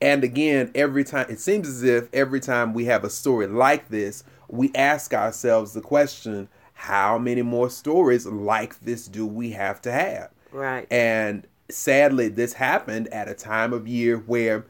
And 0.00 0.24
again, 0.24 0.70
every 0.74 1.04
time 1.04 1.26
it 1.28 1.40
seems 1.40 1.68
as 1.68 1.82
if 1.82 2.08
every 2.12 2.40
time 2.40 2.74
we 2.74 2.84
have 2.86 3.04
a 3.04 3.10
story 3.10 3.46
like 3.46 3.88
this, 3.88 4.24
we 4.48 4.70
ask 4.74 5.14
ourselves 5.14 5.72
the 5.72 5.80
question 5.80 6.48
how 6.74 7.16
many 7.18 7.42
more 7.42 7.70
stories 7.70 8.26
like 8.26 8.78
this 8.80 9.06
do 9.06 9.26
we 9.26 9.52
have 9.52 9.80
to 9.82 9.92
have? 9.92 10.30
Right. 10.52 10.86
And 10.90 11.46
sadly, 11.70 12.28
this 12.28 12.52
happened 12.52 13.08
at 13.08 13.28
a 13.28 13.34
time 13.34 13.72
of 13.72 13.88
year 13.88 14.18
where 14.18 14.66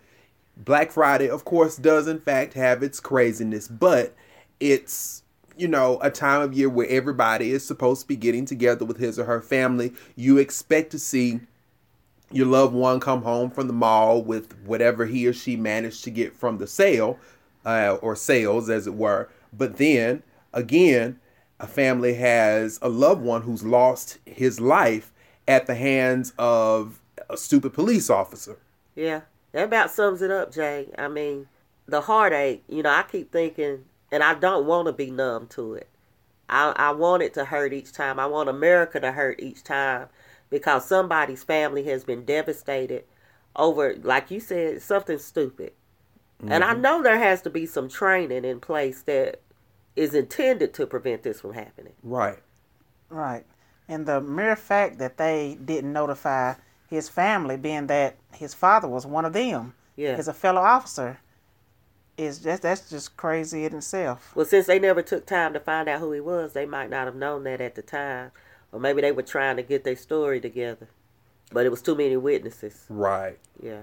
Black 0.57 0.93
Friday, 0.93 1.29
of 1.29 1.45
course, 1.45 1.77
does 1.77 2.07
in 2.07 2.21
fact 2.21 2.55
have 2.55 2.83
its 2.83 3.01
craziness, 3.01 3.67
but 3.67 4.15
it's 4.61 5.23
you 5.57 5.69
know 5.69 5.99
a 6.01 6.11
time 6.11 6.43
of 6.43 6.53
year 6.55 6.69
where 6.69 6.89
everybody 6.89 7.51
is 7.51 7.67
supposed 7.67 8.03
to 8.03 8.09
be 8.09 8.17
getting 8.17 8.45
together 8.45 8.85
with 8.85 8.99
his 8.99 9.19
or 9.19 9.25
her 9.25 9.41
family. 9.41 9.93
You 10.15 10.39
expect 10.39 10.91
to 10.93 10.99
see 10.99 11.41
your 12.35 12.47
loved 12.47 12.75
one 12.75 13.01
come 13.01 13.23
home 13.23 13.51
from 13.51 13.69
the 13.69 13.73
mall 13.73 14.21
with 14.23 14.59
whatever 14.65 15.07
he 15.07 15.27
or 15.27 15.33
she 15.33 15.57
managed 15.57 16.03
to 16.05 16.11
get 16.11 16.35
from 16.35 16.59
the 16.59 16.67
sale 16.67 17.19
uh, 17.65 17.97
or 18.03 18.17
sales, 18.17 18.69
as 18.69 18.87
it 18.87 18.95
were. 18.95 19.29
But 19.53 19.77
then 19.77 20.23
again, 20.53 21.21
a 21.61 21.67
family 21.67 22.15
has 22.15 22.79
a 22.83 22.89
loved 22.89 23.23
one 23.23 23.43
who's 23.43 23.63
lost 23.63 24.19
his 24.27 24.61
life 24.61 25.13
at 25.47 25.67
the 25.67 25.75
hands 25.75 26.33
of 26.39 27.01
a 27.31 27.37
stupid 27.37 27.73
police 27.73 28.11
officer. 28.11 28.57
Yeah, 28.97 29.23
that 29.53 29.65
about 29.65 29.91
sums 29.91 30.21
it 30.21 30.31
up, 30.31 30.53
Jay. 30.53 30.89
I 30.99 31.09
mean, 31.09 31.47
the 31.87 32.01
heartache, 32.01 32.65
you 32.69 32.83
know, 32.83 32.91
I 32.91 33.05
keep 33.05 33.31
thinking, 33.31 33.85
and 34.11 34.23
I 34.23 34.35
don't 34.35 34.67
want 34.67 34.87
to 34.87 34.93
be 34.93 35.11
numb 35.11 35.47
to 35.49 35.75
it. 35.75 35.89
I, 36.49 36.73
I 36.77 36.91
want 36.91 37.23
it 37.23 37.35
to 37.35 37.45
hurt 37.45 37.73
each 37.73 37.93
time. 37.93 38.19
I 38.19 38.27
want 38.27 38.49
America 38.49 39.01
to 39.01 39.13
hurt 39.13 39.41
each 39.41 39.63
time 39.63 40.09
because 40.51 40.87
somebody's 40.87 41.43
family 41.43 41.85
has 41.85 42.05
been 42.05 42.25
devastated 42.25 43.05
over, 43.57 43.97
like 44.03 44.31
you 44.31 44.41
said, 44.41 44.83
something 44.83 45.19
stupid. 45.19 45.73
And 46.47 46.63
I 46.65 46.73
mm-hmm. 46.73 46.83
know 46.83 47.03
there 47.03 47.19
has 47.19 47.43
to 47.43 47.51
be 47.51 47.65
some 47.65 47.89
training 47.89 48.45
in 48.45 48.61
place 48.61 49.03
that 49.03 49.41
is 49.97 50.15
intended 50.15 50.75
to 50.75 50.87
prevent 50.87 51.23
this 51.23 51.41
from 51.41 51.55
happening. 51.55 51.95
Right. 52.03 52.41
Right. 53.09 53.45
And 53.89 54.07
the 54.07 54.21
mere 54.21 54.57
fact 54.57 54.99
that 54.99 55.17
they 55.17 55.57
didn't 55.65 55.93
notify 55.93 56.55
his 56.89 57.09
family, 57.09 57.57
being 57.57 57.87
that 57.87 58.17
his 58.33 58.55
father 58.55 58.89
was 58.89 59.07
one 59.07 59.25
of 59.25 59.33
them, 59.33 59.75
Yeah. 59.97 60.13
as 60.13 60.29
a 60.29 60.35
fellow 60.35 60.61
officer, 60.61 61.19
is 62.17 62.41
just 62.41 62.63
that's 62.63 62.89
just 62.89 63.17
crazy 63.17 63.65
in 63.65 63.75
itself. 63.75 64.33
Well, 64.35 64.47
since 64.47 64.67
they 64.67 64.79
never 64.79 65.03
took 65.03 65.27
time 65.27 65.53
to 65.53 65.61
find 65.61 65.89
out 65.89 66.01
who 66.01 66.13
he 66.13 66.21
was, 66.21 66.53
they 66.53 66.67
might 66.67 66.91
not 66.91 67.07
have 67.07 67.17
known 67.17 67.45
that 67.45 67.61
at 67.61 67.75
the 67.75 67.83
time. 67.83 68.31
Or 68.75 68.81
maybe 68.81 69.01
they 69.01 69.13
were 69.13 69.23
trying 69.23 69.57
to 69.57 69.63
get 69.63 69.85
their 69.85 69.95
story 69.95 70.41
together. 70.41 70.89
But 71.53 71.65
it 71.65 71.69
was 71.69 71.81
too 71.81 71.95
many 71.95 72.17
witnesses. 72.17 72.87
Right. 72.89 73.39
Yeah. 73.63 73.83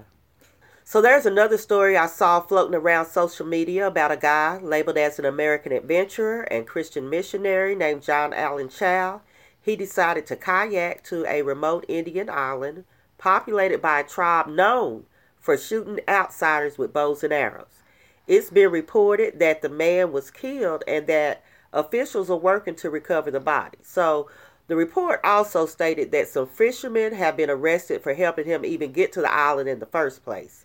So 0.84 1.00
there's 1.00 1.24
another 1.24 1.56
story 1.56 1.96
I 1.96 2.06
saw 2.06 2.40
floating 2.40 2.74
around 2.74 3.06
social 3.06 3.46
media 3.46 3.86
about 3.86 4.12
a 4.12 4.18
guy 4.18 4.58
labeled 4.58 4.98
as 4.98 5.18
an 5.18 5.24
American 5.24 5.72
adventurer 5.72 6.42
and 6.42 6.66
Christian 6.66 7.08
missionary 7.08 7.74
named 7.74 8.02
John 8.02 8.34
Allen 8.34 8.68
Chau. 8.68 9.22
He 9.58 9.76
decided 9.76 10.26
to 10.26 10.36
kayak 10.36 11.02
to 11.04 11.24
a 11.24 11.40
remote 11.40 11.86
Indian 11.88 12.28
island 12.28 12.84
populated 13.16 13.80
by 13.80 14.00
a 14.00 14.04
tribe 14.04 14.48
known 14.48 15.06
for 15.40 15.56
shooting 15.56 16.00
outsiders 16.06 16.76
with 16.76 16.92
bows 16.92 17.24
and 17.24 17.32
arrows. 17.32 17.82
It's 18.26 18.50
been 18.50 18.70
reported 18.70 19.38
that 19.38 19.62
the 19.62 19.70
man 19.70 20.12
was 20.12 20.30
killed 20.30 20.84
and 20.86 21.06
that 21.06 21.42
officials 21.72 22.28
are 22.28 22.36
working 22.36 22.74
to 22.76 22.90
recover 22.90 23.30
the 23.30 23.40
body. 23.40 23.78
So 23.82 24.28
the 24.72 24.76
report 24.76 25.20
also 25.22 25.66
stated 25.66 26.12
that 26.12 26.28
some 26.28 26.46
fishermen 26.46 27.12
have 27.12 27.36
been 27.36 27.50
arrested 27.50 28.02
for 28.02 28.14
helping 28.14 28.46
him 28.46 28.64
even 28.64 28.90
get 28.90 29.12
to 29.12 29.20
the 29.20 29.30
island 29.30 29.68
in 29.68 29.80
the 29.80 29.84
first 29.84 30.24
place. 30.24 30.64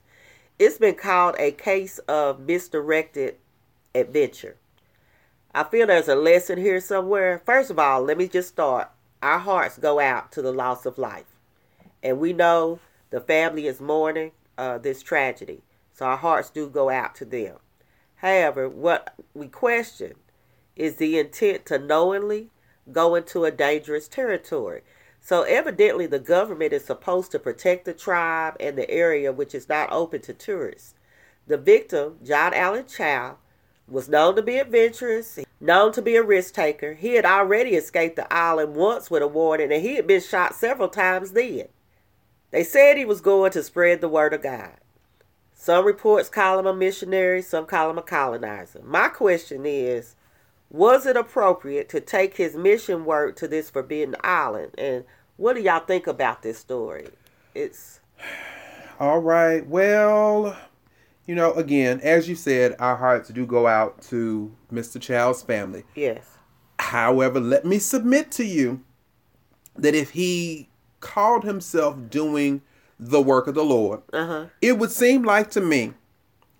It's 0.57 0.77
been 0.77 0.95
called 0.95 1.35
a 1.37 1.51
case 1.51 1.99
of 2.07 2.39
misdirected 2.39 3.35
adventure. 3.93 4.55
I 5.53 5.65
feel 5.65 5.87
there's 5.87 6.07
a 6.07 6.15
lesson 6.15 6.57
here 6.57 6.79
somewhere. 6.79 7.41
First 7.45 7.69
of 7.69 7.79
all, 7.79 8.01
let 8.01 8.17
me 8.17 8.29
just 8.29 8.47
start. 8.47 8.89
Our 9.21 9.39
hearts 9.39 9.77
go 9.77 9.99
out 9.99 10.31
to 10.31 10.41
the 10.41 10.53
loss 10.53 10.85
of 10.85 10.97
life. 10.97 11.35
And 12.01 12.17
we 12.17 12.31
know 12.31 12.79
the 13.09 13.19
family 13.19 13.67
is 13.67 13.81
mourning 13.81 14.31
uh, 14.57 14.77
this 14.77 15.03
tragedy. 15.03 15.63
So 15.91 16.05
our 16.05 16.15
hearts 16.15 16.49
do 16.49 16.69
go 16.69 16.89
out 16.89 17.13
to 17.15 17.25
them. 17.25 17.57
However, 18.15 18.69
what 18.69 19.15
we 19.33 19.49
question 19.49 20.13
is 20.77 20.95
the 20.95 21.19
intent 21.19 21.65
to 21.65 21.77
knowingly 21.77 22.51
go 22.91 23.15
into 23.15 23.45
a 23.45 23.51
dangerous 23.51 24.07
territory. 24.07 24.81
So 25.19 25.43
evidently 25.43 26.05
the 26.05 26.19
government 26.19 26.73
is 26.73 26.85
supposed 26.85 27.31
to 27.31 27.39
protect 27.39 27.85
the 27.85 27.93
tribe 27.93 28.55
and 28.59 28.77
the 28.77 28.89
area 28.89 29.31
which 29.31 29.53
is 29.53 29.67
not 29.67 29.91
open 29.91 30.21
to 30.21 30.33
tourists. 30.33 30.93
The 31.47 31.57
victim, 31.57 32.19
John 32.23 32.53
Allen 32.53 32.85
Chau, 32.87 33.37
was 33.87 34.09
known 34.09 34.35
to 34.35 34.41
be 34.41 34.57
adventurous, 34.57 35.39
known 35.59 35.91
to 35.93 36.01
be 36.01 36.15
a 36.15 36.23
risk 36.23 36.53
taker. 36.53 36.93
He 36.93 37.15
had 37.15 37.25
already 37.25 37.71
escaped 37.71 38.17
the 38.17 38.31
island 38.33 38.75
once 38.75 39.09
with 39.09 39.21
a 39.21 39.27
warning 39.27 39.71
and 39.71 39.81
he 39.81 39.95
had 39.95 40.07
been 40.07 40.21
shot 40.21 40.55
several 40.55 40.89
times 40.89 41.31
then. 41.31 41.67
They 42.51 42.63
said 42.63 42.97
he 42.97 43.05
was 43.05 43.21
going 43.21 43.51
to 43.51 43.63
spread 43.63 44.01
the 44.01 44.09
word 44.09 44.33
of 44.33 44.43
God. 44.43 44.77
Some 45.53 45.85
reports 45.85 46.29
call 46.29 46.59
him 46.59 46.67
a 46.67 46.73
missionary, 46.73 47.41
some 47.41 47.65
call 47.65 47.89
him 47.89 47.97
a 47.97 48.03
colonizer. 48.03 48.81
My 48.83 49.09
question 49.09 49.65
is 49.65 50.15
was 50.69 51.05
it 51.05 51.15
appropriate 51.17 51.89
to 51.89 52.01
take 52.01 52.37
his 52.37 52.55
mission 52.55 53.05
work 53.05 53.35
to 53.37 53.47
this 53.47 53.69
forbidden 53.69 54.15
island? 54.23 54.73
And 54.77 55.05
what 55.37 55.55
do 55.55 55.61
y'all 55.61 55.79
think 55.85 56.07
about 56.07 56.41
this 56.41 56.57
story? 56.59 57.09
It's 57.55 57.99
All 58.99 59.19
right. 59.19 59.65
Well, 59.65 60.57
you 61.25 61.35
know, 61.35 61.53
again, 61.53 61.99
as 62.01 62.27
you 62.27 62.35
said, 62.35 62.75
our 62.79 62.95
hearts 62.95 63.29
do 63.29 63.45
go 63.45 63.67
out 63.67 64.01
to 64.03 64.51
Mr. 64.71 64.99
Child's 65.01 65.41
family. 65.43 65.83
Yes. 65.95 66.25
However, 66.79 67.39
let 67.39 67.65
me 67.65 67.79
submit 67.79 68.31
to 68.33 68.45
you 68.45 68.81
that 69.75 69.93
if 69.95 70.11
he 70.11 70.69
called 70.99 71.43
himself 71.43 71.95
doing 72.09 72.61
the 72.99 73.21
work 73.21 73.47
of 73.47 73.53
the 73.55 73.63
Lord, 73.63 74.01
Uh-huh. 74.13 74.45
it 74.61 74.79
would 74.79 74.91
seem 74.91 75.23
like 75.23 75.51
to 75.51 75.61
me 75.61 75.93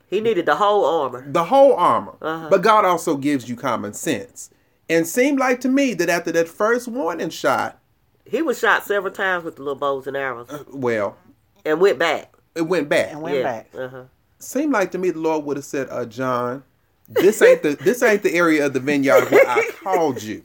He 0.08 0.22
needed 0.22 0.46
the 0.46 0.56
whole 0.56 0.86
armor. 0.86 1.26
the 1.30 1.44
whole 1.46 1.74
armor. 1.74 2.16
Uh-huh. 2.22 2.48
But 2.50 2.62
God 2.62 2.86
also 2.86 3.18
gives 3.18 3.50
you 3.50 3.56
common 3.56 3.94
sense. 3.94 4.50
And 4.90 5.06
seemed 5.06 5.38
like 5.38 5.60
to 5.62 5.68
me 5.70 5.94
that 5.96 6.08
after 6.10 6.32
that 6.32 6.48
first 6.48 6.88
warning 6.88 7.30
shot, 7.30 7.78
He 8.26 8.42
was 8.42 8.58
shot 8.60 8.86
several 8.86 9.14
times 9.14 9.44
with 9.44 9.58
the 9.58 9.64
little 9.64 9.76
bows 9.80 10.08
and 10.08 10.16
arrows 10.16 10.48
well, 10.72 11.18
and 11.66 11.82
went 11.82 12.00
back. 12.00 12.34
it 12.56 12.62
went 12.62 12.88
back. 12.90 13.12
and 13.12 13.22
went 13.22 13.38
yeah. 13.38 13.44
back. 13.44 13.70
Uh-huh. 13.78 14.04
Seemed 14.40 14.72
like 14.72 14.92
to 14.92 14.98
me 14.98 15.10
the 15.10 15.20
Lord 15.20 15.44
would 15.46 15.58
have 15.58 15.66
said, 15.66 15.88
uh, 15.90 16.06
John, 16.06 16.64
this 17.10 17.42
ain't 17.42 17.64
the 17.64 17.76
this 17.76 18.02
ain't 18.04 18.24
the 18.24 18.34
area 18.34 18.66
of 18.66 18.74
the 18.74 18.80
vineyard 18.80 19.30
where 19.32 19.48
I 19.48 19.70
called 19.84 20.22
you. 20.24 20.44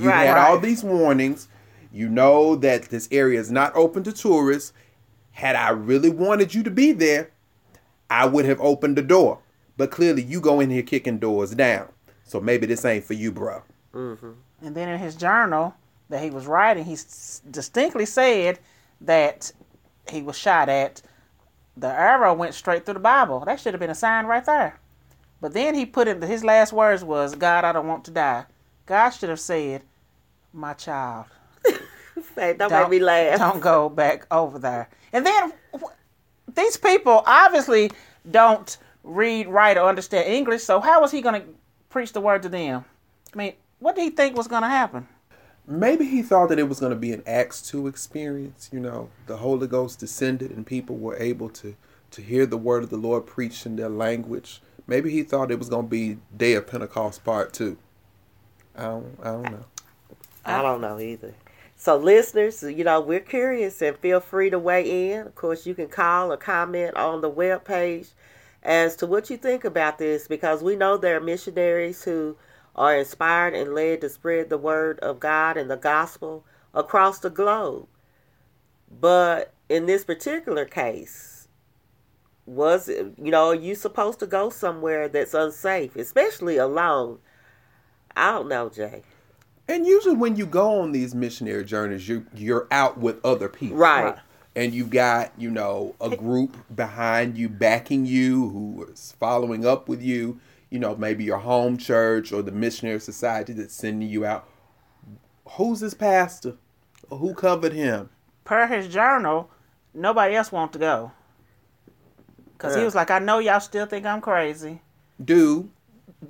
You 0.00 0.08
Right. 0.08 0.26
had 0.26 0.38
all 0.38 0.54
Right. 0.54 0.62
these 0.62 0.82
warnings. 0.82 1.48
You 1.92 2.08
know 2.08 2.56
that 2.56 2.84
this 2.84 3.06
area 3.12 3.38
is 3.38 3.50
not 3.50 3.74
open 3.76 4.02
to 4.04 4.12
tourists. 4.12 4.72
Had 5.32 5.56
I 5.56 5.70
really 5.70 6.10
wanted 6.10 6.54
you 6.54 6.62
to 6.62 6.70
be 6.70 6.92
there, 6.92 7.30
I 8.10 8.26
would 8.26 8.44
have 8.44 8.60
opened 8.60 8.96
the 8.96 9.02
door. 9.02 9.40
But 9.76 9.90
clearly, 9.90 10.22
you 10.22 10.40
go 10.40 10.60
in 10.60 10.70
here 10.70 10.82
kicking 10.82 11.18
doors 11.18 11.50
down. 11.54 11.88
So 12.24 12.40
maybe 12.40 12.66
this 12.66 12.84
ain't 12.84 13.04
for 13.04 13.14
you, 13.14 13.32
bro. 13.32 13.62
Mm-hmm. 13.92 14.32
And 14.62 14.74
then 14.74 14.88
in 14.88 14.98
his 14.98 15.14
journal 15.16 15.74
that 16.08 16.22
he 16.22 16.30
was 16.30 16.46
writing, 16.46 16.84
he 16.84 16.92
s- 16.94 17.42
distinctly 17.50 18.06
said 18.06 18.58
that 19.00 19.52
he 20.10 20.22
was 20.22 20.36
shot 20.38 20.68
at. 20.68 21.02
The 21.76 21.88
arrow 21.88 22.32
went 22.34 22.54
straight 22.54 22.84
through 22.84 22.94
the 22.94 23.00
Bible. 23.00 23.42
That 23.44 23.58
should 23.58 23.74
have 23.74 23.80
been 23.80 23.90
a 23.90 23.94
sign 23.96 24.26
right 24.26 24.44
there. 24.44 24.78
But 25.40 25.52
then 25.52 25.74
he 25.74 25.84
put 25.84 26.06
in 26.08 26.22
His 26.22 26.44
last 26.44 26.72
words 26.72 27.02
was, 27.02 27.34
"God, 27.34 27.64
I 27.64 27.72
don't 27.72 27.88
want 27.88 28.04
to 28.04 28.10
die." 28.12 28.44
God 28.86 29.10
should 29.10 29.28
have 29.28 29.40
said, 29.40 29.82
"My 30.52 30.72
child, 30.74 31.26
Hey, 32.36 32.54
don't, 32.54 32.70
make 32.70 32.88
me 32.88 32.98
laugh. 33.00 33.38
don't 33.40 33.60
go 33.60 33.88
back 33.88 34.26
over 34.30 34.58
there." 34.58 34.88
And 35.12 35.26
then 35.26 35.50
wh- 35.50 35.54
these 36.52 36.76
people 36.76 37.22
obviously 37.26 37.90
don't 38.30 38.76
read, 39.02 39.48
write, 39.48 39.76
or 39.76 39.88
understand 39.88 40.32
English. 40.32 40.62
So 40.62 40.80
how 40.80 41.00
was 41.00 41.10
he 41.10 41.20
going 41.20 41.40
to 41.40 41.48
preach 41.90 42.12
the 42.12 42.20
word 42.20 42.42
to 42.42 42.48
them? 42.48 42.84
I 43.32 43.36
mean, 43.36 43.52
what 43.78 43.96
did 43.96 44.02
he 44.02 44.10
think 44.10 44.36
was 44.36 44.48
going 44.48 44.62
to 44.62 44.68
happen? 44.68 45.08
Maybe 45.66 46.04
he 46.04 46.22
thought 46.22 46.50
that 46.50 46.58
it 46.58 46.68
was 46.68 46.80
going 46.80 46.90
to 46.90 46.98
be 46.98 47.12
an 47.12 47.22
Acts 47.26 47.62
2 47.62 47.86
experience. 47.86 48.68
You 48.72 48.80
know, 48.80 49.08
the 49.26 49.38
Holy 49.38 49.66
Ghost 49.66 49.98
descended 49.98 50.50
and 50.50 50.66
people 50.66 50.96
were 50.96 51.16
able 51.16 51.48
to, 51.50 51.74
to 52.10 52.22
hear 52.22 52.44
the 52.44 52.58
word 52.58 52.82
of 52.84 52.90
the 52.90 52.96
Lord 52.96 53.26
preached 53.26 53.64
in 53.64 53.76
their 53.76 53.88
language. 53.88 54.60
Maybe 54.86 55.10
he 55.10 55.22
thought 55.22 55.50
it 55.50 55.58
was 55.58 55.70
going 55.70 55.86
to 55.86 55.90
be 55.90 56.18
Day 56.36 56.54
of 56.54 56.66
Pentecost 56.66 57.24
Part 57.24 57.54
2. 57.54 57.78
I 58.76 58.82
don't, 58.82 59.18
I 59.22 59.24
don't 59.24 59.42
know. 59.44 59.64
I 60.44 60.62
don't 60.62 60.80
know 60.82 60.98
either. 61.00 61.34
So, 61.76 61.96
listeners, 61.96 62.62
you 62.62 62.84
know, 62.84 63.00
we're 63.00 63.20
curious 63.20 63.82
and 63.82 63.96
feel 63.98 64.20
free 64.20 64.48
to 64.50 64.58
weigh 64.58 65.12
in. 65.12 65.26
Of 65.26 65.34
course, 65.34 65.66
you 65.66 65.74
can 65.74 65.88
call 65.88 66.32
or 66.32 66.36
comment 66.36 66.96
on 66.96 67.20
the 67.20 67.30
webpage 67.30 68.12
as 68.62 68.96
to 68.96 69.06
what 69.06 69.28
you 69.28 69.36
think 69.36 69.64
about 69.64 69.98
this 69.98 70.26
because 70.28 70.62
we 70.62 70.76
know 70.76 70.96
there 70.96 71.16
are 71.16 71.20
missionaries 71.20 72.04
who 72.04 72.36
are 72.76 72.96
inspired 72.96 73.54
and 73.54 73.74
led 73.74 74.00
to 74.00 74.08
spread 74.08 74.48
the 74.48 74.58
word 74.58 74.98
of 75.00 75.20
God 75.20 75.56
and 75.56 75.70
the 75.70 75.76
gospel 75.76 76.44
across 76.72 77.18
the 77.18 77.30
globe. 77.30 77.86
But 78.90 79.52
in 79.68 79.86
this 79.86 80.04
particular 80.04 80.64
case, 80.64 81.48
was 82.46 82.88
it, 82.88 83.14
you 83.20 83.30
know, 83.30 83.48
are 83.48 83.54
you 83.54 83.74
supposed 83.74 84.20
to 84.20 84.26
go 84.26 84.50
somewhere 84.50 85.08
that's 85.08 85.34
unsafe, 85.34 85.96
especially 85.96 86.56
alone? 86.56 87.18
I 88.16 88.32
don't 88.32 88.48
know, 88.48 88.68
Jay. 88.68 89.02
And 89.68 89.86
usually 89.86 90.16
when 90.16 90.36
you 90.36 90.46
go 90.46 90.80
on 90.80 90.92
these 90.92 91.14
missionary 91.14 91.64
journeys, 91.64 92.08
you 92.08 92.26
you're 92.34 92.66
out 92.70 92.98
with 92.98 93.24
other 93.24 93.48
people. 93.48 93.78
Right. 93.78 94.16
And 94.56 94.72
you've 94.72 94.90
got, 94.90 95.32
you 95.36 95.50
know, 95.50 95.96
a 96.00 96.14
group 96.16 96.56
behind 96.74 97.36
you 97.36 97.48
backing 97.48 98.06
you 98.06 98.50
who 98.50 98.86
is 98.92 99.14
following 99.18 99.66
up 99.66 99.88
with 99.88 100.00
you, 100.00 100.38
you 100.70 100.78
know, 100.78 100.94
maybe 100.94 101.24
your 101.24 101.38
home 101.38 101.76
church 101.76 102.30
or 102.30 102.40
the 102.40 102.52
missionary 102.52 103.00
society 103.00 103.52
that's 103.52 103.74
sending 103.74 104.08
you 104.08 104.24
out. 104.24 104.48
Who's 105.56 105.80
this 105.80 105.94
pastor? 105.94 106.56
Who 107.10 107.34
covered 107.34 107.72
him? 107.72 108.10
per 108.44 108.66
his 108.66 108.88
journal, 108.88 109.50
nobody 109.92 110.36
else 110.36 110.52
wanted 110.52 110.74
to 110.74 110.78
go. 110.78 111.12
Cause 112.58 112.76
he 112.76 112.84
was 112.84 112.94
like, 112.94 113.10
I 113.10 113.18
know 113.18 113.40
y'all 113.40 113.60
still 113.60 113.84
think 113.84 114.06
I'm 114.06 114.22
crazy. 114.22 114.80
Do 115.22 115.68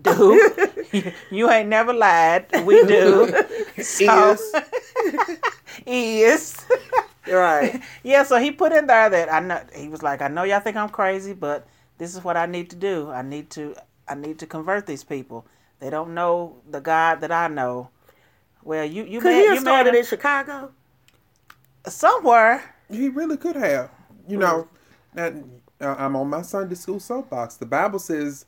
Dude, 0.03 0.53
you 1.31 1.51
ain't 1.51 1.69
never 1.69 1.93
lied. 1.93 2.47
We 2.65 2.85
do. 2.87 3.33
So, 3.83 4.33
is 4.35 4.55
is. 5.87 6.65
Right. 7.27 7.81
Yeah, 8.03 8.23
so 8.23 8.39
he 8.39 8.51
put 8.51 8.73
in 8.73 8.87
there 8.87 9.11
that 9.11 9.33
I 9.33 9.41
know 9.41 9.61
he 9.75 9.89
was 9.89 10.03
like, 10.03 10.23
I 10.23 10.29
know 10.29 10.45
y'all 10.45 10.61
think 10.61 10.77
I'm 10.77 10.89
crazy, 10.89 11.33
but 11.33 11.67
this 11.99 12.15
is 12.15 12.23
what 12.23 12.37
I 12.37 12.47
need 12.47 12.71
to 12.71 12.77
do. 12.77 13.11
I 13.11 13.23
need 13.23 13.51
to 13.51 13.75
I 14.09 14.15
need 14.15 14.39
to 14.41 14.47
convert 14.47 14.87
these 14.87 15.05
people. 15.05 15.47
They 15.81 15.91
don't 15.91 16.15
know 16.15 16.57
the 16.71 16.81
God 16.81 17.21
that 17.23 17.33
I 17.33 17.49
know. 17.49 17.91
Well, 18.63 18.85
you 18.85 19.05
you 19.05 19.21
Could 19.21 19.33
made, 19.33 19.41
he 19.41 19.47
have 19.47 19.55
you 19.57 19.61
started 19.61 19.93
made 19.93 19.99
in 20.01 20.05
Chicago? 20.05 20.73
somewhere. 21.87 22.75
he 22.91 23.09
really 23.09 23.37
could 23.37 23.57
have. 23.57 23.91
You 24.29 24.39
know, 24.39 24.69
now, 25.15 25.33
uh, 25.81 25.95
I'm 25.99 26.17
on 26.17 26.31
my 26.31 26.43
Sunday 26.43 26.75
school 26.77 27.01
soapbox. 27.01 27.57
The 27.57 27.67
Bible 27.67 27.99
says 27.99 28.47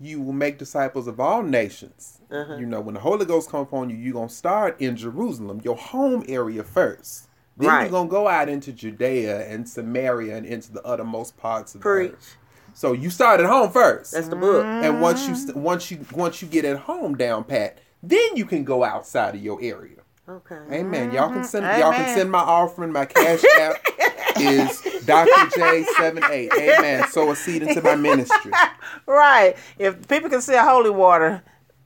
you 0.00 0.20
will 0.20 0.32
make 0.32 0.58
disciples 0.58 1.06
of 1.08 1.18
all 1.20 1.42
nations. 1.42 2.20
Uh-huh. 2.30 2.56
You 2.56 2.66
know, 2.66 2.80
when 2.80 2.94
the 2.94 3.00
Holy 3.00 3.24
Ghost 3.24 3.50
comes 3.50 3.66
upon 3.68 3.90
you, 3.90 3.96
you're 3.96 4.12
going 4.12 4.28
to 4.28 4.34
start 4.34 4.80
in 4.80 4.96
Jerusalem, 4.96 5.60
your 5.64 5.76
home 5.76 6.24
area 6.28 6.62
first. 6.62 7.28
Then 7.56 7.68
Right. 7.68 7.80
you're 7.82 7.90
going 7.90 8.06
to 8.08 8.10
go 8.10 8.28
out 8.28 8.48
into 8.48 8.72
Judea 8.72 9.48
and 9.48 9.68
Samaria 9.68 10.36
and 10.36 10.46
into 10.46 10.72
the 10.72 10.82
uttermost 10.84 11.36
parts 11.36 11.74
of 11.74 11.80
the 11.80 11.84
Preach. 11.88 12.12
earth. 12.12 12.36
So 12.74 12.92
you 12.92 13.10
start 13.10 13.40
at 13.40 13.46
home 13.46 13.72
first. 13.72 14.12
That's 14.12 14.28
the 14.28 14.36
book. 14.36 14.64
and 14.64 15.00
once 15.02 15.26
you 15.26 15.52
once 15.54 15.90
you 15.90 16.04
once 16.12 16.40
you 16.40 16.46
get 16.46 16.64
at 16.64 16.78
home 16.78 17.16
down 17.16 17.42
pat, 17.42 17.78
then 18.04 18.36
you 18.36 18.44
can 18.44 18.62
go 18.62 18.84
outside 18.84 19.34
of 19.34 19.42
your 19.42 19.58
area. 19.60 19.96
Okay. 20.28 20.58
Amen. 20.72 21.12
Y'all 21.12 21.30
can 21.30 21.44
send 21.44 21.64
y'all 21.80 21.92
can 21.92 22.14
send 22.14 22.30
my 22.30 22.40
offering. 22.40 22.92
My 22.92 23.06
cash 23.06 23.42
app 23.58 23.76
is 24.38 24.82
Dr. 25.06 25.48
J 25.58 25.84
78 25.96 26.52
Amen. 26.52 27.08
Sow 27.08 27.30
a 27.30 27.36
seed 27.36 27.62
into 27.62 27.80
my 27.82 27.94
ministry. 27.94 28.52
Right. 29.06 29.56
If 29.78 30.06
people 30.08 30.28
can 30.30 30.40
sell 30.42 30.66
holy 30.68 30.90
water, 30.90 31.42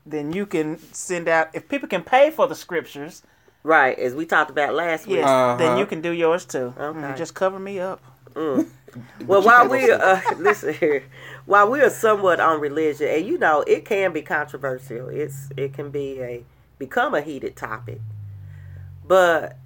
then 0.07 0.33
you 0.33 0.47
can 0.47 0.79
send 0.93 1.29
out. 1.29 1.49
If 1.53 1.69
people 1.69 1.89
can 1.89 2.03
pay 2.03 2.31
for 2.31 2.47
the 2.49 2.55
scriptures, 2.55 3.23
Right, 3.65 3.97
as 3.97 4.13
we 4.15 4.27
talked 4.27 4.51
about 4.51 4.75
last 4.75 5.07
week. 5.07 5.19
yes, 5.19 5.29
Uh-huh. 5.29 5.57
then 5.57 5.79
you 5.79 5.87
can 5.87 6.01
do 6.01 6.11
yours 6.11 6.45
too. 6.45 6.75
Okay. 6.77 6.99
Mm, 6.99 7.17
Just 7.17 7.35
cover 7.35 7.59
me 7.61 7.79
up. 7.81 8.01
Well, 9.27 9.41
while 9.43 9.69
we 9.69 9.87
see 9.87 9.93
uh, 9.93 10.21
listen 10.37 10.75
here, 10.75 11.05
while 11.47 11.71
we 11.71 11.81
are 11.81 11.89
somewhat 11.91 12.41
on 12.41 12.61
religion, 12.61 13.09
and 13.09 13.25
you 13.27 13.39
know, 13.39 13.63
it 13.67 13.85
can 13.87 14.13
be 14.13 14.21
controversial. 14.21 15.09
It's 15.09 15.49
it 15.57 15.73
can 15.73 15.91
be 15.91 16.21
a 16.21 16.45
become 16.79 17.15
a 17.15 17.23
heated 17.23 17.57
topic, 17.57 18.01
but 19.13 19.59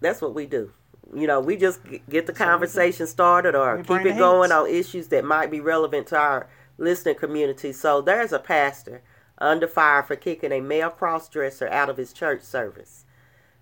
that's 0.00 0.20
what 0.20 0.34
we 0.34 0.44
do. 0.44 0.72
You 1.14 1.28
know, 1.28 1.38
we 1.38 1.56
just 1.56 1.78
get 2.10 2.26
the 2.26 2.32
conversation 2.32 3.06
started 3.06 3.54
or 3.54 3.80
keep 3.84 4.04
it 4.04 4.18
going 4.18 4.50
on 4.50 4.68
issues 4.68 5.06
that 5.08 5.24
might 5.24 5.52
be 5.52 5.60
relevant 5.60 6.08
to 6.08 6.18
our 6.18 6.48
listening 6.78 7.14
community. 7.14 7.72
So 7.72 8.00
there's 8.00 8.32
a 8.32 8.40
pastor 8.40 9.02
under 9.38 9.68
fire 9.68 10.02
for 10.02 10.16
kicking 10.16 10.50
a 10.50 10.60
male 10.60 10.90
crossdresser 10.90 11.70
out 11.70 11.90
of 11.90 11.96
his 11.96 12.12
church 12.12 12.42
service. 12.42 13.04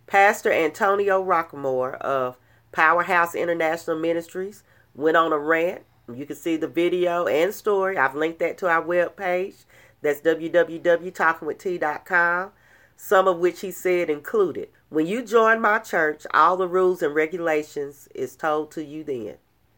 Pastor 0.06 0.50
Antonio 0.50 1.22
Rockmore 1.22 1.98
of 1.98 2.38
Powerhouse 2.72 3.35
International 3.35 3.98
Ministries 3.98 4.62
went 4.94 5.18
on 5.18 5.35
a 5.35 5.38
rant. 5.38 5.83
You 6.11 6.24
can 6.24 6.37
see 6.37 6.56
the 6.56 6.66
video 6.66 7.26
and 7.26 7.52
story. 7.52 7.98
I've 7.98 8.14
linked 8.14 8.38
that 8.38 8.56
to 8.56 8.70
our 8.70 8.83
webpage. 8.83 9.66
That's 10.00 10.22
www.talkingwitht.com. 10.22 12.52
Some 12.96 13.28
of 13.28 13.38
which 13.38 13.61
he 13.61 13.70
said 13.70 14.09
included 14.09 14.70
When 14.90 15.07
you 15.07 15.22
join 15.22 15.61
my 15.61 15.79
church, 15.79 16.26
all 16.35 16.57
the 16.57 16.66
rules 16.66 17.00
and 17.00 17.14
regulations 17.14 18.09
is 18.12 18.35
told 18.35 18.72
to 18.72 18.85
you 18.85 19.05
then. 19.05 19.37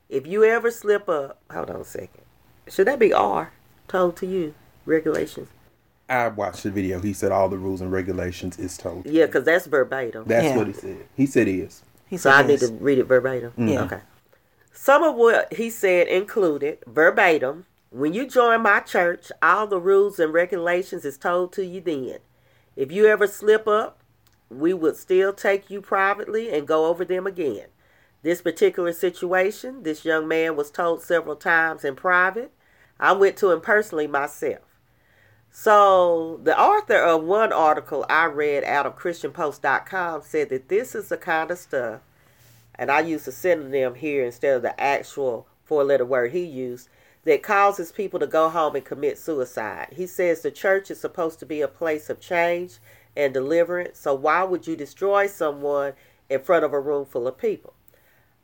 If 0.09 0.27
you 0.27 0.43
ever 0.43 0.71
slip 0.71 1.07
up, 1.07 1.39
hold 1.51 1.69
on 1.69 1.83
a 1.83 1.85
second. 1.85 2.23
Should 2.67 2.87
that 2.87 2.99
be 2.99 3.13
R? 3.13 3.53
Told 3.89 4.17
to 4.17 4.27
you. 4.27 4.55
Regulations. 4.87 5.49
I 6.09 6.29
watched 6.29 6.63
the 6.63 6.71
video. 6.71 6.99
He 6.99 7.13
said 7.13 7.31
all 7.31 7.51
the 7.51 7.59
rules 7.59 7.83
and 7.83 7.93
regulations 7.93 8.59
is 8.59 8.79
told. 8.79 9.05
Yeah, 9.05 9.27
because 9.27 9.45
that's 9.45 9.67
verbatim. 9.67 10.25
That's 10.27 10.47
Yeah. 10.47 10.57
what 10.57 10.67
he 10.67 10.73
said. 10.73 11.07
He 11.15 11.27
said 11.27 11.47
is. 11.47 11.83
He 12.09 12.17
So 12.17 12.31
I 12.31 12.43
need 12.43 12.61
to 12.61 12.69
read 12.69 12.99
it 12.99 13.05
verbatim. 13.05 13.53
Yeah. 13.59 13.85
Okay. 13.85 14.01
Some 14.73 15.03
of 15.03 15.15
what 15.15 15.53
he 15.53 15.69
said 15.69 16.09
included 16.09 16.79
verbatim. 16.87 17.67
When 17.91 18.15
you 18.15 18.27
join 18.27 18.63
my 18.63 18.81
church, 18.81 19.31
all 19.43 19.67
the 19.67 19.79
rules 19.79 20.19
and 20.19 20.33
regulations 20.33 21.05
is 21.05 21.19
told 21.19 21.53
to 21.53 21.67
you 21.67 21.83
then. 21.83 22.19
If 22.77 22.91
you 22.91 23.05
ever 23.07 23.27
slip 23.27 23.69
up, 23.69 24.02
we 24.59 24.75
would 24.75 24.97
still 24.97 25.33
take 25.33 25.71
you 25.71 25.81
privately 25.81 26.51
and 26.51 26.67
go 26.67 26.87
over 26.87 27.05
them 27.05 27.27
again. 27.27 27.67
This 28.23 28.41
particular 28.41 28.93
situation, 28.93 29.83
this 29.83 30.05
young 30.05 30.29
man 30.29 30.57
was 30.57 30.71
told 30.71 31.03
several 31.03 31.37
times 31.37 31.85
in 31.85 31.97
private. 31.97 32.53
I 33.01 33.13
went 33.13 33.37
to 33.39 33.51
him 33.51 33.61
personally 33.61 34.07
myself. 34.07 34.63
So, 35.51 36.41
the 36.43 36.59
author 36.59 36.97
of 36.97 37.25
one 37.25 37.53
article 37.53 38.07
I 38.09 38.25
read 38.27 38.65
out 38.65 38.87
of 38.87 38.97
ChristianPost.com 38.97 40.23
said 40.23 40.49
that 40.49 40.69
this 40.69 40.95
is 40.95 41.09
the 41.09 41.19
kind 41.19 41.51
of 41.51 41.59
stuff, 41.59 42.01
and 42.75 42.91
I 42.91 43.01
use 43.01 43.27
the 43.27 43.33
synonym 43.33 43.97
here 43.97 44.25
instead 44.25 44.57
of 44.57 44.63
the 44.63 44.81
actual 44.81 45.47
four 45.65 45.85
letter 45.85 46.07
word 46.07 46.33
he 46.33 46.45
used, 46.45 46.89
that 47.25 47.43
causes 47.43 47.93
people 47.93 48.19
to 48.21 48.27
go 48.27 48.49
home 48.49 48.77
and 48.77 48.85
commit 48.85 49.19
suicide. 49.19 49.89
He 49.93 50.07
says 50.07 50.41
the 50.41 50.51
church 50.51 50.91
is 50.91 51.01
supposed 51.01 51.39
to 51.41 51.47
be 51.47 51.61
a 51.61 51.69
place 51.69 52.09
of 52.09 52.19
change 52.19 52.79
and 53.17 53.35
deliverance, 53.35 53.99
so 53.99 54.15
why 54.15 54.43
would 54.45 54.67
you 54.67 54.77
destroy 54.77 55.27
someone 55.27 55.93
in 56.31 56.41
front 56.41 56.65
of 56.65 56.73
a 56.73 56.81
room 56.81 57.05
full 57.05 57.27
of 57.27 57.39
people? 57.39 57.75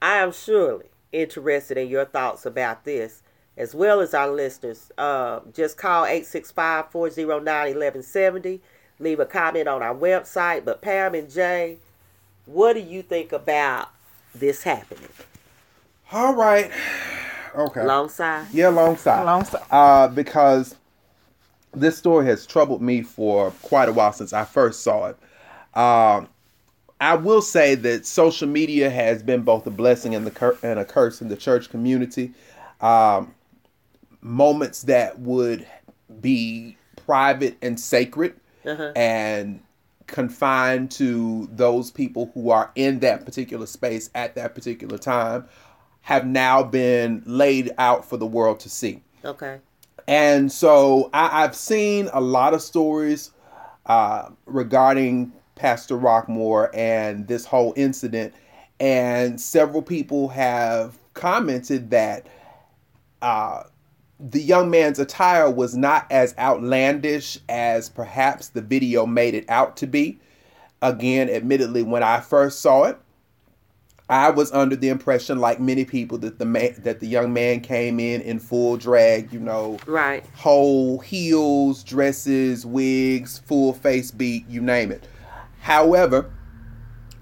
I 0.01 0.19
am 0.19 0.33
surely 0.33 0.87
interested 1.13 1.79
in 1.79 1.89
your 1.89 2.05
thoughts 2.05 2.45
about 2.45 2.85
this 2.85 3.23
as 3.59 3.75
well 3.75 4.01
as 4.01 4.15
our 4.15 4.31
listeners. 4.31 4.91
Uh, 4.97 5.41
just 5.53 5.77
call 5.77 6.05
865 6.05 6.91
409 6.91 7.45
1170. 7.45 8.61
Leave 9.01 9.21
a 9.21 9.27
comment 9.27 9.69
on 9.69 9.83
our 9.83 9.95
website. 9.95 10.65
But 10.65 10.81
Pam 10.81 11.15
and 11.15 11.29
Jay, 11.29 11.79
what 12.47 12.75
do 12.75 12.81
you 12.81 13.03
think 13.03 13.33
about 13.33 13.91
this 14.35 14.63
happening? 14.63 15.11
All 16.13 16.35
right. 16.35 16.71
Okay. 17.57 17.83
Long 17.83 18.11
side? 18.11 18.47
Yeah, 18.53 18.69
long 18.69 18.97
side. 18.99 19.25
Long 19.25 19.43
side. 19.43 19.63
Uh, 19.71 20.07
because 20.07 20.77
this 21.75 21.97
story 21.99 22.27
has 22.27 22.47
troubled 22.47 22.83
me 22.83 23.03
for 23.03 23.51
quite 23.63 23.89
a 23.89 23.93
while 23.93 24.13
since 24.13 24.33
I 24.33 24.45
first 24.45 24.83
saw 24.83 25.07
it. 25.07 25.17
Um, 25.79 26.29
I 27.01 27.15
will 27.15 27.43
say 27.43 27.75
that 27.77 28.07
social 28.07 28.49
media 28.49 28.91
has 28.91 29.23
been 29.23 29.43
both 29.43 29.67
a 29.67 29.71
blessing 29.71 30.15
and 30.15 30.27
the 30.27 30.31
cur- 30.33 30.59
and 30.63 30.79
a 30.81 30.85
curse 30.85 31.21
in 31.21 31.29
the 31.29 31.37
church 31.37 31.71
community. 31.71 32.33
Um, 32.81 33.35
moments 34.21 34.83
that 34.83 35.19
would 35.21 35.67
be 36.21 36.77
private 37.07 37.57
and 37.63 37.79
sacred 37.79 38.35
Uh-huh. 38.67 38.93
and 38.97 39.61
confined 40.07 40.91
to 40.91 41.49
those 41.53 41.91
people 41.91 42.31
who 42.35 42.51
are 42.51 42.71
in 42.75 42.99
that 43.01 43.25
particular 43.25 43.67
space 43.67 44.11
at 44.15 44.35
that 44.35 44.55
particular 44.55 44.99
time 44.99 45.47
have 46.01 46.27
now 46.27 46.63
been 46.63 47.23
laid 47.27 47.71
out 47.79 48.05
for 48.05 48.17
the 48.17 48.27
world 48.27 48.59
to 48.61 48.69
see. 48.71 49.03
Okay. 49.25 49.59
And 50.09 50.51
so 50.51 51.11
I, 51.12 51.44
I've 51.44 51.55
seen 51.55 52.09
a 52.14 52.21
lot 52.21 52.55
of 52.55 52.62
stories 52.62 53.31
uh, 53.85 54.31
regarding 54.47 55.33
Pastor 55.55 55.99
Rockmore 55.99 56.71
and 56.73 57.29
this 57.29 57.44
whole 57.44 57.75
incident, 57.77 58.33
and 58.81 59.38
several 59.38 59.83
people 59.83 60.29
have 60.29 60.99
commented 61.12 61.90
that 61.90 62.27
uh, 63.21 63.64
the 64.18 64.40
young 64.40 64.71
man's 64.71 64.99
attire 64.99 65.51
was 65.51 65.77
not 65.77 66.11
as 66.11 66.35
outlandish 66.38 67.38
as 67.49 67.90
perhaps 67.90 68.49
the 68.49 68.62
video 68.62 69.05
made 69.05 69.35
it 69.35 69.44
out 69.51 69.77
to 69.77 69.87
be. 69.87 70.18
Again, 70.81 71.29
admittedly, 71.29 71.83
when 71.83 72.03
I 72.03 72.21
first 72.21 72.61
saw 72.61 72.85
it, 72.85 72.99
I 74.11 74.31
was 74.31 74.51
under 74.53 74.75
the 74.75 74.88
impression, 74.88 75.38
like 75.38 75.61
many 75.61 75.85
people, 75.85 76.16
that 76.18 76.38
the 76.38 76.47
man, 76.47 76.75
that 76.79 77.01
the 77.01 77.07
young 77.07 77.33
man 77.33 77.61
came 77.61 78.01
in 78.01 78.23
in 78.23 78.38
full 78.38 78.77
drag, 78.79 79.33
you 79.33 79.40
know, 79.40 79.79
Right. 79.87 80.25
whole 80.35 80.99
heels, 81.01 81.85
dresses, 81.85 82.64
wigs, 82.64 83.38
full 83.40 83.75
face 83.75 84.11
beat, 84.11 84.49
you 84.49 84.62
name 84.62 84.90
it. 84.92 85.07
However, 85.61 86.31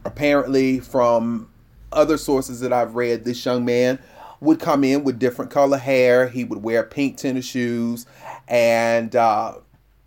apparently 0.05 0.79
from 0.79 1.49
other 1.93 2.17
sources 2.17 2.61
that 2.61 2.73
I've 2.73 2.95
read, 2.95 3.25
this 3.25 3.45
young 3.45 3.65
man 3.65 3.99
would 4.41 4.61
come 4.61 4.85
in 4.85 5.03
with 5.03 5.19
different 5.19 5.51
color 5.51 5.79
hair. 5.79 6.29
He 6.29 6.45
would 6.45 6.63
wear 6.63 6.83
pink 6.85 7.17
tennis 7.17 7.47
shoes, 7.47 8.07
and 8.47 9.17
uh, 9.17 9.55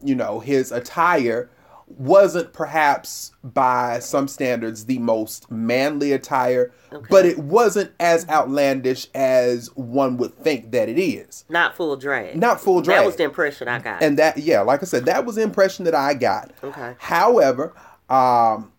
you 0.04 0.16
know 0.16 0.40
his 0.40 0.72
attire 0.72 1.50
wasn't 1.90 2.54
perhaps 2.54 3.32
by 3.44 4.00
some 4.00 4.28
standards 4.28 4.86
the 4.86 5.00
most 5.00 5.50
manly 5.50 6.12
attire, 6.12 6.72
but 7.10 7.26
it 7.26 7.40
wasn't 7.40 7.92
as 8.00 8.28
outlandish 8.30 9.08
as 9.16 9.68
one 9.76 10.18
would 10.18 10.36
think 10.36 10.72
that 10.72 10.88
it 10.88 11.00
is. 11.00 11.46
Not 11.50 11.76
full 11.76 11.96
drag. 11.96 12.38
Not 12.38 12.62
full 12.62 12.82
drag. 12.82 13.00
That 13.00 13.06
was 13.06 13.16
the 13.16 13.24
impression 13.24 13.68
I 13.68 13.80
got. 13.80 14.04
And 14.04 14.18
that, 14.18 14.38
yeah, 14.38 14.62
like 14.62 14.84
I 14.84 14.86
said, 14.86 15.06
that 15.06 15.26
was 15.26 15.36
the 15.36 15.42
impression 15.42 15.86
that 15.86 15.96
I 15.96 16.14
got. 16.14 16.52
Okay. 16.64 16.96
However, 17.00 17.74
um, 18.10 18.72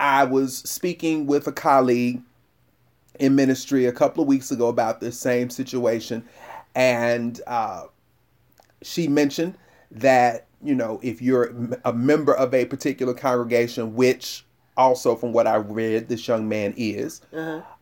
I 0.00 0.24
was 0.24 0.58
speaking 0.58 1.26
with 1.26 1.46
a 1.46 1.52
colleague 1.52 2.22
in 3.18 3.34
ministry 3.34 3.86
a 3.86 3.92
couple 3.92 4.22
of 4.22 4.28
weeks 4.28 4.50
ago 4.50 4.68
about 4.68 5.00
this 5.00 5.18
same 5.18 5.50
situation, 5.50 6.24
and 6.74 7.40
uh, 7.46 7.84
she 8.82 9.08
mentioned 9.08 9.56
that 9.90 10.47
you 10.62 10.74
know 10.74 11.00
if 11.02 11.22
you're 11.22 11.52
a 11.84 11.92
member 11.92 12.34
of 12.34 12.54
a 12.54 12.64
particular 12.64 13.14
congregation, 13.14 13.94
which 13.94 14.44
also 14.76 15.16
from 15.16 15.32
what 15.32 15.46
I 15.46 15.56
read, 15.56 16.08
this 16.08 16.26
young 16.28 16.48
man 16.48 16.72
is, 16.76 17.20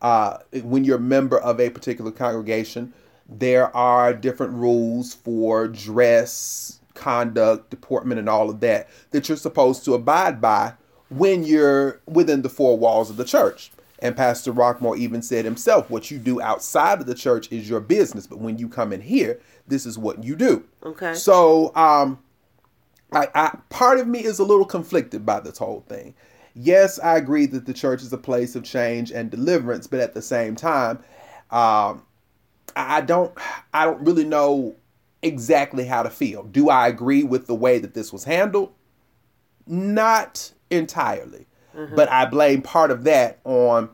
uh, 0.01 0.37
when 0.63 0.83
you're 0.83 0.97
a 0.97 0.99
member 0.99 1.37
of 1.39 1.59
a 1.59 1.69
particular 1.69 2.11
congregation, 2.11 2.93
there 3.29 3.75
are 3.75 4.13
different 4.13 4.53
rules 4.53 5.13
for 5.13 5.67
dress, 5.67 6.79
conduct, 6.95 7.69
deportment, 7.69 8.19
and 8.19 8.27
all 8.27 8.49
of 8.49 8.59
that 8.61 8.89
that 9.11 9.29
you're 9.29 9.37
supposed 9.37 9.85
to 9.85 9.93
abide 9.93 10.41
by 10.41 10.73
when 11.09 11.43
you're 11.43 12.01
within 12.05 12.41
the 12.41 12.49
four 12.49 12.77
walls 12.77 13.09
of 13.09 13.17
the 13.17 13.25
church. 13.25 13.71
And 13.99 14.15
Pastor 14.15 14.53
Rockmore 14.53 14.97
even 14.97 15.21
said 15.21 15.45
himself, 15.45 15.89
what 15.89 16.11
you 16.11 16.19
do 16.19 16.39
outside 16.39 16.99
of 16.99 17.07
the 17.07 17.15
church 17.15 17.51
is 17.51 17.69
your 17.69 17.79
business, 17.79 18.27
but 18.27 18.39
when 18.39 18.57
you 18.57 18.69
come 18.69 18.93
in 18.93 19.01
here, 19.01 19.39
this 19.67 19.85
is 19.85 19.97
what 19.97 20.23
you 20.23 20.35
do. 20.35 20.63
Okay. 20.83 21.13
So, 21.15 21.75
um, 21.75 22.19
I, 23.11 23.27
I 23.33 23.57
part 23.69 23.99
of 23.99 24.07
me 24.07 24.23
is 24.23 24.39
a 24.39 24.43
little 24.43 24.65
conflicted 24.65 25.25
by 25.25 25.39
this 25.39 25.57
whole 25.57 25.85
thing. 25.87 26.13
Yes, 26.53 26.99
I 26.99 27.17
agree 27.17 27.45
that 27.47 27.65
the 27.65 27.73
church 27.73 28.01
is 28.01 28.11
a 28.11 28.17
place 28.17 28.55
of 28.55 28.63
change 28.63 29.11
and 29.11 29.29
deliverance, 29.29 29.87
but 29.87 29.99
at 29.99 30.13
the 30.13 30.21
same 30.21 30.55
time, 30.55 30.97
um, 31.51 32.03
I 32.75 32.97
I 32.97 33.01
don't 33.01 33.33
I 33.73 33.85
don't 33.85 34.01
really 34.01 34.25
know 34.25 34.75
exactly 35.21 35.85
how 35.85 36.03
to 36.03 36.09
feel. 36.09 36.43
Do 36.43 36.69
I 36.69 36.87
agree 36.87 37.23
with 37.23 37.47
the 37.47 37.55
way 37.55 37.79
that 37.79 37.93
this 37.93 38.11
was 38.11 38.23
handled? 38.23 38.73
Not 39.65 40.53
entirely. 40.69 41.47
But 41.95 42.09
I 42.11 42.25
blame 42.25 42.63
part 42.63 42.89
of 42.89 43.03
that 43.03 43.39
on 43.43 43.89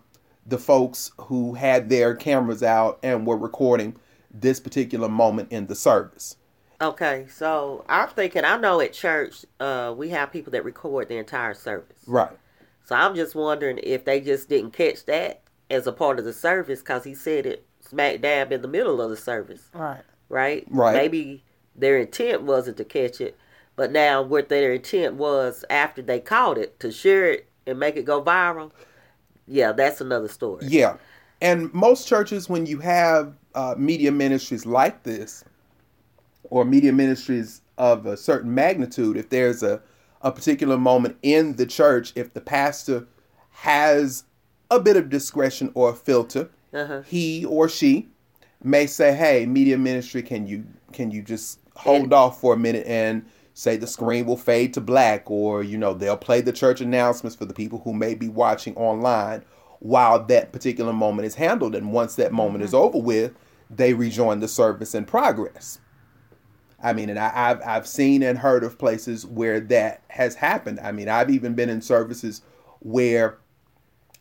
the 0.45 0.57
folks 0.57 1.11
who 1.17 1.53
had 1.53 1.89
their 1.89 2.15
cameras 2.15 2.63
out 2.63 2.99
and 3.03 3.25
were 3.27 3.37
recording 3.37 3.95
this 4.31 4.59
particular 4.59 5.09
moment 5.09 5.51
in 5.51 5.67
the 5.67 5.75
service. 5.75 6.37
Okay, 6.83 7.27
so 7.29 7.85
I'm 7.87 8.09
thinking, 8.09 8.43
I 8.43 8.57
know 8.57 8.81
at 8.81 8.91
church, 8.91 9.45
uh, 9.61 9.93
we 9.95 10.09
have 10.09 10.33
people 10.33 10.51
that 10.51 10.65
record 10.65 11.07
the 11.07 11.15
entire 11.17 11.53
service. 11.53 12.03
Right. 12.05 12.37
So 12.83 12.95
I'm 12.95 13.15
just 13.15 13.35
wondering 13.35 13.79
if 13.81 14.03
they 14.03 14.19
just 14.19 14.49
didn't 14.49 14.71
catch 14.71 15.05
that 15.05 15.41
as 15.69 15.87
a 15.87 15.93
part 15.93 16.19
of 16.19 16.25
the 16.25 16.33
service 16.33 16.79
because 16.79 17.05
he 17.05 17.15
said 17.15 17.45
it 17.45 17.65
smack 17.79 18.21
dab 18.21 18.51
in 18.51 18.61
the 18.61 18.67
middle 18.67 19.01
of 19.01 19.09
the 19.09 19.15
service, 19.15 19.69
Right. 19.73 20.01
right? 20.27 20.65
Right. 20.69 20.93
Maybe 20.93 21.45
their 21.73 21.97
intent 21.97 22.41
wasn't 22.41 22.75
to 22.77 22.83
catch 22.83 23.21
it, 23.21 23.37
but 23.77 23.91
now 23.93 24.21
what 24.21 24.49
their 24.49 24.73
intent 24.73 25.13
was 25.15 25.63
after 25.69 26.01
they 26.01 26.19
caught 26.19 26.57
it 26.57 26.81
to 26.81 26.91
share 26.91 27.31
it 27.31 27.47
and 27.65 27.79
make 27.79 27.95
it 27.95 28.03
go 28.03 28.21
viral. 28.21 28.71
Yeah, 29.47 29.71
that's 29.71 30.01
another 30.01 30.27
story. 30.27 30.65
Yeah. 30.67 30.97
And 31.39 31.73
most 31.73 32.07
churches, 32.09 32.49
when 32.49 32.65
you 32.65 32.79
have 32.79 33.35
uh, 33.55 33.75
media 33.77 34.11
ministries 34.11 34.65
like 34.65 35.03
this, 35.03 35.45
or 36.53 36.63
media 36.63 36.93
ministries 36.93 37.61
of 37.79 38.05
a 38.05 38.15
certain 38.15 38.53
magnitude, 38.53 39.17
if 39.17 39.29
there's 39.29 39.63
a, 39.63 39.81
a 40.21 40.31
particular 40.31 40.77
moment 40.77 41.17
in 41.23 41.55
the 41.55 41.65
church, 41.65 42.13
if 42.15 42.31
the 42.35 42.41
pastor 42.41 43.07
has 43.49 44.23
a 44.69 44.79
bit 44.79 44.95
of 44.95 45.09
discretion 45.09 45.71
or 45.73 45.95
filter, 45.95 46.47
Uh-huh. 46.71 47.01
he 47.01 47.43
or 47.45 47.67
she 47.67 48.07
may 48.63 48.85
say, 48.85 49.15
"Hey, 49.15 49.47
media 49.47 49.79
ministry, 49.79 50.21
can 50.21 50.45
you 50.45 50.63
can 50.91 51.09
you 51.09 51.23
just 51.23 51.59
hold 51.75 52.03
And- 52.03 52.13
off 52.13 52.39
for 52.39 52.53
a 52.53 52.57
minute 52.57 52.85
and 52.85 53.25
say 53.55 53.75
the 53.77 53.87
screen 53.87 54.27
will 54.27 54.37
fade 54.37 54.75
to 54.75 54.81
black, 54.81 55.29
or 55.31 55.63
you 55.63 55.77
know 55.79 55.95
they'll 55.95 56.17
play 56.17 56.39
the 56.41 56.51
church 56.53 56.81
announcements 56.81 57.35
for 57.35 57.45
the 57.45 57.53
people 57.53 57.81
who 57.83 57.93
may 57.93 58.13
be 58.13 58.29
watching 58.29 58.75
online 58.75 59.43
while 59.79 60.23
that 60.25 60.51
particular 60.51 60.93
moment 60.93 61.25
is 61.25 61.33
handled, 61.35 61.73
and 61.73 61.91
once 61.91 62.13
that 62.15 62.31
moment 62.31 62.63
is 62.63 62.75
over 62.75 62.99
with, 62.99 63.31
they 63.71 63.95
rejoin 63.95 64.39
the 64.39 64.47
service 64.47 64.93
in 64.93 65.03
progress." 65.05 65.79
I 66.83 66.91
mean, 66.93 67.09
and 67.09 67.17
I, 67.17 67.31
I've 67.33 67.61
I've 67.65 67.87
seen 67.87 68.21
and 68.21 68.37
heard 68.37 68.63
of 68.63 68.77
places 68.77 69.25
where 69.25 69.59
that 69.61 70.03
has 70.09 70.35
happened. 70.35 70.79
I 70.81 70.91
mean, 70.91 71.07
I've 71.07 71.29
even 71.29 71.53
been 71.53 71.69
in 71.69 71.81
services 71.81 72.41
where 72.79 73.37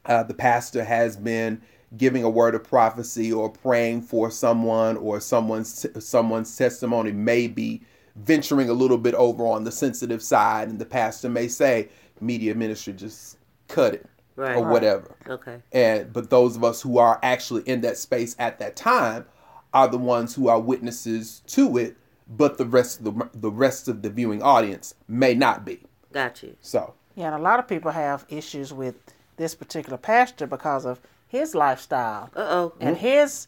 uh, 0.06 0.22
the 0.22 0.34
pastor 0.34 0.84
has 0.84 1.16
been 1.16 1.60
giving 1.96 2.22
a 2.22 2.30
word 2.30 2.54
of 2.54 2.64
prophecy 2.64 3.32
or 3.32 3.50
praying 3.50 4.02
for 4.02 4.30
someone, 4.30 4.96
or 4.96 5.20
someone's 5.20 5.86
someone's 5.98 6.56
testimony 6.56 7.12
may 7.12 7.48
be 7.48 7.82
venturing 8.16 8.68
a 8.68 8.74
little 8.74 8.98
bit 8.98 9.14
over 9.14 9.44
on 9.46 9.64
the 9.64 9.72
sensitive 9.72 10.22
side, 10.22 10.68
and 10.68 10.78
the 10.78 10.86
pastor 10.86 11.28
may 11.28 11.48
say, 11.48 11.88
"Media 12.20 12.54
ministry, 12.54 12.92
just 12.92 13.38
cut 13.68 13.94
it." 13.94 14.06
Right. 14.34 14.56
or 14.56 14.66
whatever. 14.66 15.14
Okay. 15.28 15.58
And 15.72 16.10
but 16.10 16.30
those 16.30 16.56
of 16.56 16.64
us 16.64 16.80
who 16.80 16.96
are 16.96 17.18
actually 17.22 17.62
in 17.62 17.82
that 17.82 17.98
space 17.98 18.34
at 18.38 18.58
that 18.60 18.76
time 18.76 19.26
are 19.74 19.88
the 19.88 19.98
ones 19.98 20.34
who 20.34 20.48
are 20.48 20.58
witnesses 20.58 21.42
to 21.48 21.76
it, 21.76 21.96
but 22.36 22.58
the 22.58 22.66
rest 22.66 22.98
of 23.00 23.04
the 23.04 23.28
the 23.34 23.50
rest 23.50 23.88
of 23.88 24.02
the 24.02 24.10
viewing 24.10 24.42
audience 24.42 24.94
may 25.08 25.34
not 25.34 25.64
be. 25.64 25.82
Got 26.12 26.42
you. 26.42 26.56
So 26.60 26.94
Yeah, 27.14 27.26
and 27.26 27.34
a 27.34 27.38
lot 27.50 27.58
of 27.58 27.66
people 27.68 27.90
have 27.92 28.24
issues 28.28 28.72
with 28.72 28.96
this 29.36 29.54
particular 29.54 29.98
pastor 29.98 30.46
because 30.46 30.84
of 30.84 31.00
his 31.28 31.54
lifestyle 31.54 32.30
Uh 32.36 32.46
oh. 32.58 32.72
and 32.80 32.96
his 32.96 33.46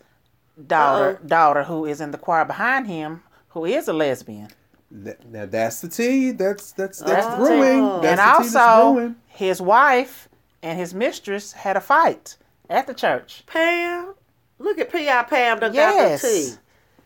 daughter 0.66 1.20
daughter 1.26 1.64
who 1.64 1.84
is 1.84 2.00
in 2.00 2.10
the 2.10 2.18
choir 2.18 2.44
behind 2.44 2.86
him 2.86 3.22
who 3.48 3.64
is 3.64 3.88
a 3.88 3.92
lesbian. 3.92 4.48
th- 5.04 5.16
now 5.30 5.46
that's 5.46 5.80
the 5.80 5.88
tea. 5.88 6.30
That's 6.32 6.72
that's 6.72 6.98
that's 7.00 7.26
the 7.26 7.36
brewing. 7.36 7.82
That's 8.02 8.06
and 8.06 8.18
the 8.18 8.22
tea 8.22 8.42
that's 8.42 8.54
also 8.56 8.92
brewing. 8.94 9.16
his 9.28 9.60
wife 9.60 10.28
and 10.62 10.78
his 10.78 10.94
mistress 10.94 11.52
had 11.52 11.76
a 11.76 11.80
fight 11.80 12.36
at 12.70 12.86
the 12.86 12.94
church. 12.94 13.44
Pam. 13.46 14.14
Look 14.58 14.78
at 14.78 14.90
P.I. 14.90 15.22
Pam 15.24 15.58
done 15.60 15.72
got 15.72 15.94
Yes. 15.94 16.22
the 16.22 16.28
tea. 16.28 16.58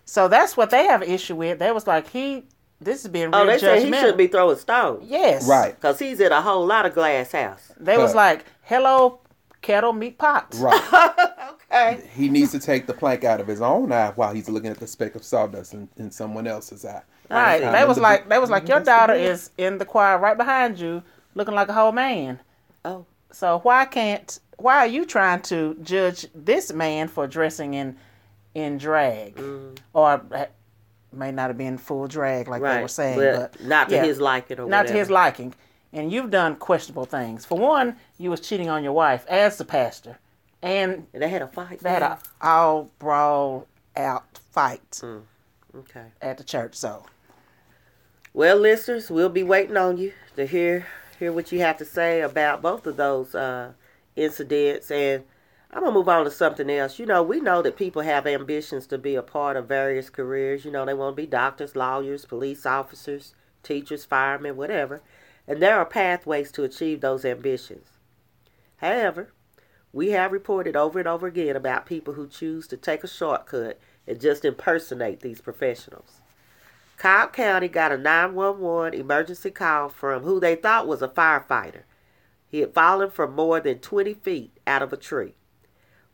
So 0.08 0.26
that's 0.26 0.56
what 0.56 0.70
they 0.70 0.86
have 0.86 1.02
an 1.02 1.10
issue 1.10 1.36
with. 1.36 1.58
They 1.58 1.70
was 1.70 1.86
like 1.86 2.08
he 2.08 2.44
this 2.80 3.02
has 3.02 3.12
been. 3.12 3.34
Oh, 3.34 3.42
real 3.42 3.50
Oh, 3.50 3.52
they 3.52 3.58
said 3.58 3.84
he 3.84 3.92
shouldn't 3.92 4.16
be 4.16 4.26
throwing 4.26 4.56
stones. 4.56 5.04
Yes. 5.06 5.46
Right. 5.46 5.74
Because 5.74 5.98
he's 5.98 6.18
in 6.18 6.32
a 6.32 6.40
whole 6.40 6.64
lot 6.64 6.86
of 6.86 6.94
glass 6.94 7.32
house. 7.32 7.72
They 7.78 7.98
was 7.98 8.14
like, 8.14 8.46
Hello, 8.62 9.20
kettle 9.60 9.92
meet 9.92 10.18
pot. 10.18 10.54
Right. 10.58 11.14
Okay. 11.70 12.08
he 12.14 12.30
needs 12.30 12.50
to 12.52 12.58
take 12.58 12.86
the 12.86 12.94
plank 12.94 13.24
out 13.24 13.42
of 13.42 13.46
his 13.46 13.60
own 13.60 13.92
eye 13.92 14.12
while 14.16 14.32
he's 14.32 14.48
looking 14.48 14.70
at 14.70 14.78
the 14.78 14.86
speck 14.86 15.14
of 15.14 15.22
sawdust 15.22 15.74
in, 15.74 15.86
in 15.98 16.10
someone 16.10 16.46
else's 16.46 16.82
eye. 16.82 17.02
Right. 17.28 17.60
They 17.60 17.84
was 17.84 17.98
to 17.98 18.02
like 18.02 18.24
be- 18.24 18.30
they 18.30 18.38
was 18.38 18.48
like 18.48 18.66
your 18.66 18.78
That's 18.80 18.86
the 18.86 18.90
daughter 18.90 19.12
is 19.12 19.50
in 19.58 19.76
the 19.76 19.84
choir 19.84 20.16
right 20.18 20.36
behind 20.36 20.78
you 20.78 21.02
looking 21.34 21.54
like 21.54 21.68
a 21.68 21.74
whole 21.74 21.92
man. 21.92 22.40
Oh. 22.86 23.04
So 23.32 23.58
why 23.58 23.84
can't 23.84 24.40
why 24.56 24.78
are 24.78 24.86
you 24.86 25.04
trying 25.04 25.42
to 25.42 25.76
judge 25.82 26.26
this 26.34 26.72
man 26.72 27.06
for 27.08 27.26
dressing 27.26 27.74
in 27.74 27.98
in 28.54 28.78
drag 28.78 29.36
Mm. 29.36 29.78
or 29.92 30.22
uh, 30.32 30.46
may 31.12 31.30
not 31.32 31.48
have 31.48 31.58
been 31.58 31.78
full 31.78 32.06
drag 32.06 32.48
like 32.48 32.60
they 32.62 32.82
were 32.82 32.88
saying, 32.88 33.18
but, 33.18 33.52
but, 33.52 33.64
not 33.64 33.88
to 33.88 33.94
yeah, 33.96 34.04
his 34.04 34.20
liking 34.20 34.58
or 34.58 34.62
not 34.66 34.78
whatever. 34.78 34.88
to 34.88 34.98
his 34.98 35.10
liking. 35.10 35.54
And 35.92 36.12
you've 36.12 36.30
done 36.30 36.56
questionable 36.56 37.06
things. 37.06 37.46
For 37.46 37.56
one, 37.58 37.96
you 38.18 38.28
was 38.30 38.40
cheating 38.40 38.68
on 38.68 38.84
your 38.84 38.92
wife 38.92 39.24
as 39.26 39.56
the 39.56 39.64
pastor, 39.64 40.18
and 40.62 41.06
And 41.14 41.22
they 41.22 41.28
had 41.30 41.40
a 41.42 41.46
fight. 41.48 41.80
they 41.80 41.88
had 41.90 42.02
a 42.02 42.18
all 42.42 42.90
brawl 42.98 43.66
out 43.96 44.38
fight 44.52 45.00
Mm. 45.02 45.22
Okay. 45.76 46.06
at 46.20 46.36
the 46.38 46.44
church. 46.44 46.74
So 46.74 47.06
Well, 48.34 48.56
listeners, 48.56 49.10
we'll 49.10 49.28
be 49.30 49.42
waiting 49.42 49.76
on 49.76 49.96
you 49.96 50.12
to 50.36 50.46
hear 50.46 50.86
hear 51.18 51.32
what 51.32 51.50
you 51.50 51.58
have 51.60 51.76
to 51.78 51.84
say 51.84 52.20
about 52.20 52.62
both 52.62 52.86
of 52.86 52.96
those 52.96 53.34
uh, 53.34 53.72
incidents. 54.14 54.90
And 54.90 55.24
I'm 55.78 55.84
gonna 55.84 55.94
move 55.94 56.08
on 56.08 56.24
to 56.24 56.30
something 56.32 56.68
else. 56.70 56.98
You 56.98 57.06
know, 57.06 57.22
we 57.22 57.40
know 57.40 57.62
that 57.62 57.76
people 57.76 58.02
have 58.02 58.26
ambitions 58.26 58.84
to 58.88 58.98
be 58.98 59.14
a 59.14 59.22
part 59.22 59.56
of 59.56 59.68
various 59.68 60.10
careers. 60.10 60.64
You 60.64 60.72
know, 60.72 60.84
they 60.84 60.92
want 60.92 61.14
to 61.14 61.22
be 61.22 61.24
doctors, 61.24 61.76
lawyers, 61.76 62.24
police 62.24 62.66
officers, 62.66 63.32
teachers, 63.62 64.04
firemen, 64.04 64.56
whatever. 64.56 65.02
And 65.46 65.62
there 65.62 65.78
are 65.78 65.86
pathways 65.86 66.50
to 66.50 66.64
achieve 66.64 67.00
those 67.00 67.24
ambitions. 67.24 67.86
However, 68.78 69.30
we 69.92 70.08
have 70.08 70.32
reported 70.32 70.74
over 70.74 70.98
and 70.98 71.06
over 71.06 71.28
again 71.28 71.54
about 71.54 71.86
people 71.86 72.14
who 72.14 72.26
choose 72.26 72.66
to 72.66 72.76
take 72.76 73.04
a 73.04 73.08
shortcut 73.08 73.78
and 74.04 74.20
just 74.20 74.44
impersonate 74.44 75.20
these 75.20 75.40
professionals. 75.40 76.22
Cobb 76.96 77.32
County 77.32 77.68
got 77.68 77.92
a 77.92 77.96
911 77.96 78.98
emergency 78.98 79.52
call 79.52 79.90
from 79.90 80.24
who 80.24 80.40
they 80.40 80.56
thought 80.56 80.88
was 80.88 81.02
a 81.02 81.08
firefighter. 81.08 81.82
He 82.48 82.58
had 82.62 82.74
fallen 82.74 83.10
from 83.10 83.36
more 83.36 83.60
than 83.60 83.78
20 83.78 84.14
feet 84.14 84.58
out 84.66 84.82
of 84.82 84.92
a 84.92 84.96
tree. 84.96 85.34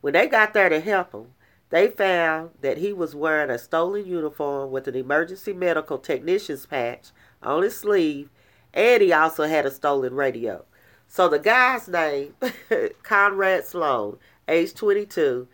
When 0.04 0.12
they 0.12 0.26
got 0.26 0.52
there 0.52 0.68
to 0.68 0.80
help 0.80 1.12
him, 1.12 1.28
they 1.70 1.88
found 1.88 2.50
that 2.60 2.76
he 2.76 2.92
was 2.92 3.14
wearing 3.14 3.48
a 3.48 3.56
stolen 3.56 4.04
uniform 4.04 4.70
with 4.70 4.86
an 4.86 4.94
emergency 4.94 5.54
medical 5.54 5.96
technician's 5.96 6.66
patch 6.66 7.08
on 7.42 7.62
his 7.62 7.78
sleeve, 7.78 8.28
and 8.74 9.00
he 9.02 9.14
also 9.14 9.44
had 9.44 9.64
a 9.64 9.70
stolen 9.70 10.12
radio. 10.12 10.66
So 11.08 11.26
the 11.26 11.38
guy's 11.38 11.88
name, 11.88 12.34
Conrad 13.02 13.64
Sloan, 13.64 14.18
age 14.46 14.74
22, 14.74 15.48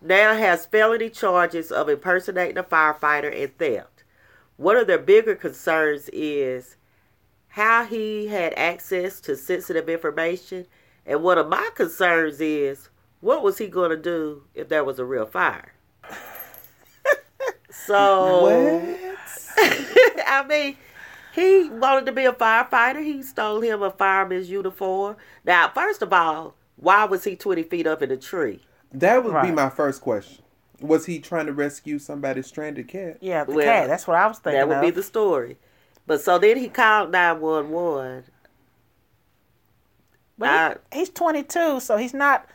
now 0.00 0.32
has 0.32 0.64
felony 0.66 1.10
charges 1.10 1.72
of 1.72 1.88
impersonating 1.88 2.58
a 2.58 2.62
firefighter 2.62 3.36
and 3.36 3.58
theft. 3.58 4.04
One 4.58 4.76
of 4.76 4.86
their 4.86 4.98
bigger 4.98 5.34
concerns 5.34 6.08
is 6.12 6.76
how 7.48 7.84
he 7.84 8.28
had 8.28 8.54
access 8.56 9.20
to 9.22 9.34
sensitive 9.34 9.88
information. 9.88 10.66
And 11.04 11.24
one 11.24 11.36
of 11.36 11.48
my 11.48 11.70
concerns 11.74 12.40
is 12.40 12.90
what 13.20 13.42
was 13.42 13.58
he 13.58 13.66
going 13.68 13.90
to 13.90 13.96
do 13.96 14.44
if 14.54 14.68
there 14.68 14.84
was 14.84 14.98
a 14.98 15.04
real 15.04 15.26
fire? 15.26 15.72
so, 17.70 18.46
I 19.56 20.44
mean, 20.48 20.76
he 21.34 21.68
wanted 21.70 22.06
to 22.06 22.12
be 22.12 22.24
a 22.24 22.32
firefighter. 22.32 23.02
He 23.02 23.22
stole 23.22 23.60
him 23.60 23.82
a 23.82 23.90
fireman's 23.90 24.50
uniform. 24.50 25.16
Now, 25.44 25.70
first 25.74 26.02
of 26.02 26.12
all, 26.12 26.54
why 26.76 27.04
was 27.04 27.24
he 27.24 27.36
20 27.36 27.62
feet 27.64 27.86
up 27.86 28.02
in 28.02 28.10
a 28.10 28.16
tree? 28.16 28.60
That 28.92 29.24
would 29.24 29.42
be 29.42 29.50
my 29.50 29.68
first 29.68 30.00
question. 30.00 30.44
Was 30.80 31.06
he 31.06 31.18
trying 31.18 31.46
to 31.46 31.52
rescue 31.52 31.98
somebody's 31.98 32.46
stranded 32.46 32.86
cat? 32.88 33.18
yeah, 33.20 33.42
the 33.44 33.52
Well, 33.52 33.64
cat. 33.66 33.88
That's 33.88 34.06
what 34.06 34.16
I 34.16 34.26
was 34.28 34.38
thinking 34.38 34.60
That 34.60 34.68
would 34.68 34.76
of. 34.76 34.82
be 34.82 34.90
the 34.90 35.02
story. 35.02 35.56
But 36.06 36.20
so 36.20 36.38
then 36.38 36.56
he 36.56 36.68
called 36.68 37.10
911. 37.10 38.24
But 40.38 40.48
I- 40.48 40.76
he, 40.92 41.00
he's 41.00 41.10
22, 41.10 41.80
so 41.80 41.96
he's 41.96 42.14
not. 42.14 42.46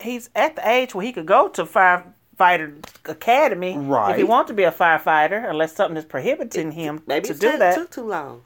He's 0.00 0.30
at 0.34 0.56
the 0.56 0.68
age 0.68 0.94
where 0.94 1.04
he 1.04 1.12
could 1.12 1.26
go 1.26 1.48
to 1.48 1.64
firefighter 1.64 2.74
academy 3.06 3.70
if 3.72 3.76
he 3.76 3.80
Right. 3.88 4.28
wants 4.28 4.48
to 4.48 4.54
be 4.54 4.64
a 4.64 4.72
firefighter, 4.72 5.48
unless 5.48 5.74
something 5.74 5.96
is 5.96 6.04
prohibiting 6.04 6.72
him 6.72 7.02
Maybe 7.06 7.26
to 7.28 7.32
it 7.34 7.40
do 7.40 7.50
took, 7.50 7.58
that. 7.58 7.74
took 7.74 7.90
too 7.90 8.02
long. 8.06 8.42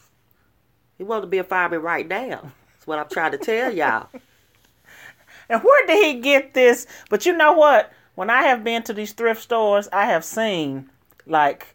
He 0.98 1.04
wanted 1.04 1.22
to 1.22 1.26
be 1.28 1.38
a 1.38 1.44
fireman 1.44 1.82
right 1.82 2.06
now. 2.06 2.52
That's 2.74 2.86
what 2.86 2.98
I'm 2.98 3.08
trying 3.08 3.32
to 3.32 3.38
tell 3.38 3.72
y'all. 3.72 4.08
And 5.48 5.62
where 5.62 5.86
did 5.86 6.02
he 6.02 6.20
get 6.20 6.54
this? 6.54 6.86
But 7.10 7.26
you 7.26 7.36
know 7.36 7.52
what? 7.52 7.92
When 8.14 8.30
I 8.30 8.44
have 8.44 8.64
been 8.64 8.82
to 8.84 8.94
these 8.94 9.12
thrift 9.12 9.42
stores, 9.42 9.88
I 9.92 10.06
have 10.06 10.24
seen 10.24 10.88
like 11.26 11.74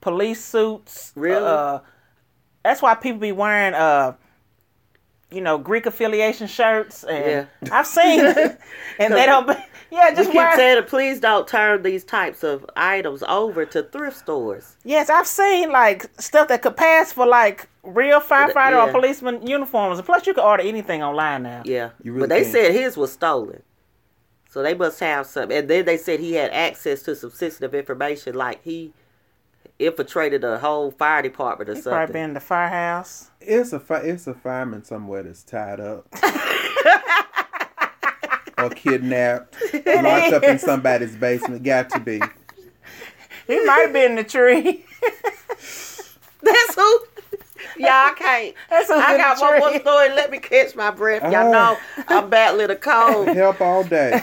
police 0.00 0.42
suits. 0.42 1.12
Really? 1.14 1.44
Uh, 1.44 1.80
that's 2.62 2.80
why 2.80 2.94
people 2.94 3.18
be 3.18 3.32
wearing 3.32 3.74
uh 3.74 4.14
you 5.30 5.40
know, 5.40 5.58
Greek 5.58 5.86
affiliation 5.86 6.46
shirts 6.46 7.04
and 7.04 7.48
Yeah. 7.62 7.70
I've 7.72 7.86
seen 7.86 8.20
and 8.98 9.12
they 9.14 9.26
don't 9.26 9.46
be, 9.46 9.54
yeah, 9.90 10.10
We 10.10 10.16
just 10.16 10.28
keep 10.30 10.36
wear 10.36 10.56
saying, 10.56 10.82
please 10.84 11.20
don't 11.20 11.46
turn 11.46 11.82
these 11.82 12.02
types 12.04 12.42
of 12.42 12.64
items 12.76 13.22
over 13.28 13.66
to 13.66 13.82
thrift 13.82 14.16
stores. 14.16 14.76
Yes, 14.84 15.10
I've 15.10 15.26
seen 15.26 15.70
like 15.70 16.06
stuff 16.20 16.48
that 16.48 16.62
could 16.62 16.76
pass 16.76 17.12
for 17.12 17.26
like 17.26 17.68
real 17.82 18.20
firefighter 18.20 18.70
Yeah. 18.72 18.86
or 18.88 18.92
policeman 18.92 19.46
uniforms. 19.46 19.98
And 19.98 20.06
plus, 20.06 20.26
you 20.26 20.32
can 20.34 20.44
order 20.44 20.62
anything 20.62 21.02
online 21.02 21.42
now. 21.42 21.62
Yeah. 21.64 21.90
You 22.02 22.12
really 22.12 22.22
but 22.22 22.28
they 22.30 22.42
can. 22.42 22.52
said 22.52 22.72
his 22.72 22.96
was 22.96 23.12
stolen. 23.12 23.62
So 24.50 24.62
they 24.62 24.72
must 24.74 24.98
have 25.00 25.26
some. 25.26 25.50
And 25.52 25.68
then 25.68 25.84
they 25.84 25.98
said 25.98 26.20
he 26.20 26.32
had 26.32 26.50
access 26.52 27.02
to 27.02 27.14
some 27.14 27.30
sensitive 27.32 27.74
information, 27.74 28.34
like 28.34 28.62
he 28.64 28.92
infiltrated 29.78 30.42
a 30.44 30.58
whole 30.58 30.90
fire 30.90 31.22
department 31.22 31.70
or 31.70 31.74
He 31.74 31.82
probably 31.82 32.12
been 32.12 32.24
in 32.30 32.34
the 32.34 32.40
firehouse. 32.40 33.30
It's 33.40 33.72
a 33.72 33.80
fi- 33.80 34.00
it's 34.00 34.26
a 34.26 34.34
fireman 34.34 34.84
somewhere 34.84 35.22
that's 35.22 35.42
tied 35.44 35.80
up 35.80 36.06
or 38.58 38.70
kidnapped, 38.70 39.56
locked 39.86 40.32
up 40.32 40.42
in 40.42 40.58
somebody's 40.58 41.14
basement. 41.16 41.62
Got 41.62 41.90
to 41.90 42.00
be. 42.00 42.20
He 43.46 43.64
might 43.64 43.80
have 43.82 43.92
been 43.92 44.10
in 44.12 44.16
the 44.16 44.24
tree. 44.24 44.84
That's 46.40 46.74
who. 46.74 47.00
Y'all 47.78 48.12
can't. 48.14 48.54
That's 48.70 48.88
who's 48.88 48.96
I 49.02 49.14
in 49.14 49.18
got 49.20 49.38
the 49.38 49.44
one 49.44 49.58
more 49.58 49.80
story. 49.80 50.08
Let 50.10 50.30
me 50.30 50.38
catch 50.38 50.74
my 50.76 50.90
breath. 50.90 51.22
Y'all 51.32 51.48
Oh. 51.48 51.52
know 51.52 51.76
I'm 52.08 52.30
battling 52.30 52.70
a 52.70 52.76
cold. 52.76 53.28
Help 53.36 53.60
all 53.60 53.84
day. 53.84 54.20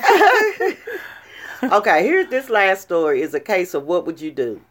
Okay, 1.63 2.03
here's 2.03 2.29
this 2.29 2.49
last 2.49 2.81
story 2.83 3.21
is 3.21 3.33
a 3.33 3.39
case 3.39 3.73
of 3.73 3.83
what 3.85 4.05
would 4.05 4.21
you 4.21 4.31
do? 4.31 4.61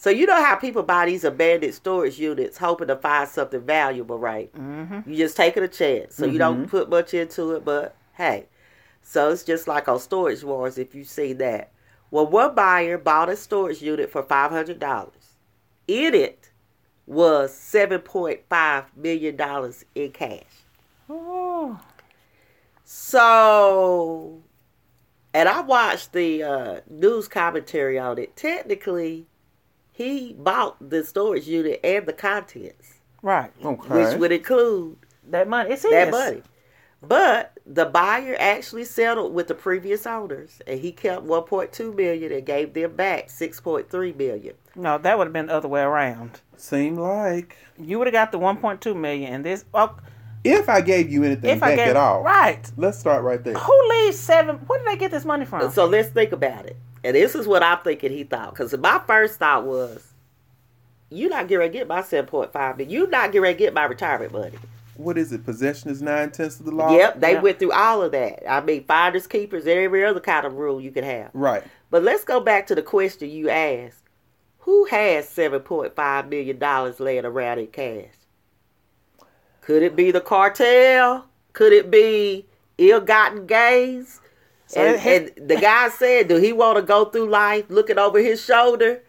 So 0.00 0.08
you 0.08 0.24
know 0.24 0.42
how 0.42 0.56
people 0.56 0.82
buy 0.82 1.04
these 1.04 1.24
abandoned 1.24 1.74
storage 1.74 2.18
units 2.18 2.56
hoping 2.56 2.88
to 2.88 2.96
find 2.96 3.28
something 3.28 3.60
valuable, 3.60 4.18
right? 4.18 4.50
Mm-hmm. 4.54 5.10
You 5.10 5.14
just 5.14 5.36
taking 5.36 5.62
a 5.62 5.68
chance, 5.68 6.14
so 6.14 6.24
you 6.24 6.38
don't 6.38 6.66
put 6.68 6.88
much 6.88 7.12
into 7.12 7.50
it. 7.52 7.66
But 7.66 7.94
hey, 8.14 8.46
so 9.02 9.28
it's 9.28 9.44
just 9.44 9.68
like 9.68 9.88
on 9.88 10.00
Storage 10.00 10.42
Wars 10.42 10.78
if 10.78 10.94
you 10.94 11.04
see 11.04 11.34
that. 11.34 11.70
Well, 12.10 12.26
one 12.26 12.54
buyer 12.54 12.96
bought 12.96 13.28
a 13.28 13.36
storage 13.36 13.82
unit 13.82 14.10
for 14.10 14.22
five 14.22 14.50
hundred 14.50 14.78
dollars. 14.78 15.36
In 15.86 16.14
it 16.14 16.50
was 17.06 17.52
seven 17.52 18.00
point 18.00 18.40
five 18.48 18.84
million 18.96 19.36
dollars 19.36 19.84
in 19.94 20.12
cash. 20.12 20.64
Ooh. 21.10 21.78
So, 22.86 24.40
and 25.34 25.46
I 25.46 25.60
watched 25.60 26.14
the 26.14 26.42
uh, 26.42 26.80
news 26.88 27.28
commentary 27.28 27.98
on 27.98 28.16
it. 28.16 28.34
Technically, 28.34 29.26
he 30.04 30.32
bought 30.38 30.76
the 30.90 31.04
storage 31.04 31.46
unit 31.46 31.80
and 31.84 32.06
the 32.06 32.12
contents, 32.12 32.94
Right. 33.22 33.52
Okay. 33.64 33.88
which 34.04 34.16
would 34.18 34.32
include 34.32 34.96
That 35.28 35.46
money. 35.48 35.70
It's 35.72 35.82
his. 35.82 35.90
that 35.92 36.10
money. 36.10 36.42
But 37.02 37.52
the 37.66 37.86
buyer 37.86 38.36
actually 38.38 38.84
settled 38.84 39.32
with 39.32 39.48
the 39.48 39.54
previous 39.54 40.06
owners, 40.06 40.60
and 40.66 40.80
he 40.80 40.92
kept 40.92 41.24
1.2 41.24 41.94
million 41.94 42.30
and 42.32 42.44
gave 42.44 42.74
them 42.74 42.94
back 42.94 43.28
6.3 43.28 44.16
million. 44.16 44.54
No, 44.74 44.98
that 44.98 45.16
would 45.16 45.26
have 45.26 45.32
been 45.32 45.46
the 45.46 45.54
other 45.54 45.68
way 45.68 45.80
around. 45.82 46.40
Seem 46.56 46.96
like 46.96 47.56
You 47.78 47.98
would 47.98 48.06
have 48.06 48.12
got 48.12 48.32
the 48.32 48.38
1.2 48.38 48.94
million, 48.94 49.32
and 49.34 49.44
this. 49.44 49.64
Oh, 49.72 49.96
if 50.44 50.68
I 50.68 50.80
gave 50.80 51.10
you 51.10 51.22
anything 51.24 51.50
if 51.50 51.62
I 51.62 51.70
back 51.70 51.78
gave 51.78 51.88
at 51.88 51.96
all, 51.96 52.22
right, 52.22 52.70
let's 52.76 52.98
start 52.98 53.22
right 53.22 53.42
there. 53.44 53.54
who 53.54 53.88
leaves 53.90 54.18
seven? 54.18 54.56
Where 54.66 54.78
did 54.78 54.88
they 54.88 54.96
get 54.96 55.10
this 55.10 55.24
money 55.26 55.44
from? 55.44 55.70
So 55.70 55.84
let's 55.86 56.08
think 56.08 56.32
about 56.32 56.64
it. 56.66 56.76
And 57.02 57.16
this 57.16 57.34
is 57.34 57.46
what 57.46 57.62
I'm 57.62 57.78
thinking 57.80 58.12
he 58.12 58.24
thought. 58.24 58.50
Because 58.50 58.76
my 58.76 59.00
first 59.06 59.38
thought 59.38 59.64
was, 59.64 60.06
you're 61.10 61.30
not 61.30 61.48
getting 61.48 61.58
ready 61.58 61.72
to 61.72 61.78
get 61.78 61.88
my 61.88 62.02
7.5 62.02 62.76
million. 62.76 62.90
You're 62.90 63.08
not 63.08 63.28
getting 63.28 63.42
ready 63.42 63.54
to 63.54 63.58
get 63.58 63.74
my 63.74 63.84
retirement 63.84 64.32
money. 64.32 64.58
What 64.96 65.16
is 65.16 65.32
it? 65.32 65.44
Possession 65.44 65.90
is 65.90 66.02
nine 66.02 66.30
tenths 66.30 66.60
of 66.60 66.66
the 66.66 66.72
law. 66.72 66.94
Yep, 66.94 67.20
they 67.20 67.32
Yeah. 67.32 67.40
went 67.40 67.58
through 67.58 67.72
all 67.72 68.02
of 68.02 68.12
that. 68.12 68.48
I 68.48 68.60
mean, 68.60 68.84
finders, 68.84 69.26
keepers, 69.26 69.66
every 69.66 70.04
other 70.04 70.20
kind 70.20 70.44
of 70.44 70.54
rule 70.54 70.80
you 70.80 70.90
could 70.90 71.04
have. 71.04 71.30
Right. 71.32 71.64
But 71.90 72.02
let's 72.02 72.22
go 72.22 72.38
back 72.38 72.66
to 72.66 72.74
the 72.74 72.82
question 72.82 73.30
you 73.30 73.48
asked. 73.48 74.04
Who 74.58 74.84
has 74.84 75.26
$7.5 75.26 76.28
million 76.28 76.58
laying 76.98 77.24
around 77.24 77.58
in 77.60 77.68
cash? 77.68 78.12
Could 79.62 79.82
it 79.82 79.96
be 79.96 80.10
the 80.10 80.20
cartel? 80.20 81.26
Could 81.54 81.72
it 81.72 81.90
be 81.90 82.46
ill-gotten 82.76 83.46
gains? 83.46 84.20
So 84.70 84.80
and, 84.84 85.00
his- 85.00 85.32
and 85.36 85.48
the 85.48 85.56
guy 85.56 85.88
said, 85.88 86.28
do 86.28 86.36
he 86.36 86.52
want 86.52 86.76
to 86.76 86.82
go 86.82 87.04
through 87.06 87.28
life 87.28 87.64
looking 87.68 87.98
over 87.98 88.20
his 88.20 88.44
shoulder? 88.44 89.02